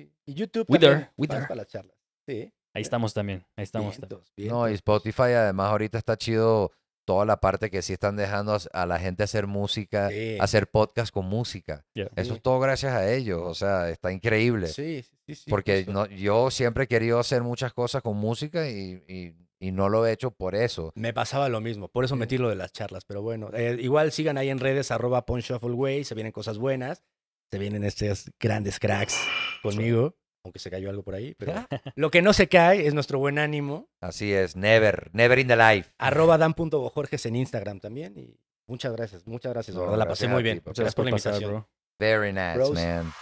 [0.00, 0.12] Sí.
[0.26, 0.66] Y YouTube.
[0.68, 1.10] Más there.
[1.28, 1.96] Para las charlas.
[2.26, 2.52] Sí.
[2.74, 3.44] Ahí estamos también.
[3.56, 3.94] Ahí estamos.
[3.94, 4.08] también.
[4.10, 4.58] Vientos, vientos.
[4.58, 6.72] No, y Spotify además ahorita está chido
[7.06, 10.36] toda la parte que sí están dejando a- la gente hacer música, Sí.
[10.40, 11.86] hacer podcast con música.
[11.94, 12.10] Yeah.
[12.16, 12.36] Eso Sí.
[12.36, 14.66] es todo gracias a ellos, o sea, está increíble.
[14.66, 15.48] Sí, sí, sí.
[15.48, 19.88] Porque no, yo siempre he querido hacer muchas cosas con música y, y- y no
[19.88, 20.92] lo he hecho por eso.
[20.96, 22.18] Me pasaba lo mismo, por eso Sí.
[22.18, 26.04] metí lo de las charlas, pero bueno, eh, igual sigan ahí en redes arroba Way,
[26.04, 27.02] se vienen cosas buenas,
[27.50, 29.18] se vienen estos grandes cracks
[29.62, 31.52] conmigo, aunque se cayó algo por ahí, pero
[31.96, 35.56] lo que no se cae es nuestro buen ánimo, Así es, never, never in the
[35.56, 35.90] life.
[35.98, 40.42] arroba dan.bojorges en Instagram también y muchas gracias, muchas gracias, No, la gracias pasé muy
[40.42, 40.62] bien.
[40.64, 41.50] Muchas gracias por la invitación.
[41.50, 41.68] bro.
[41.98, 42.72] Very nice, Bros.
[42.74, 43.12] man.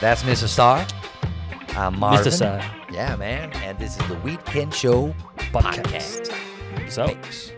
[0.00, 0.46] That's Mr.
[0.46, 0.86] Star.
[1.76, 2.26] I'm Marvin.
[2.26, 2.30] Mr.
[2.32, 2.60] Sa
[2.92, 3.50] Yeah, man.
[3.64, 5.12] And this is the Weekend Show
[5.52, 6.30] Podcast.
[6.30, 6.90] podcast.
[6.90, 7.06] So.
[7.06, 7.53] Peace.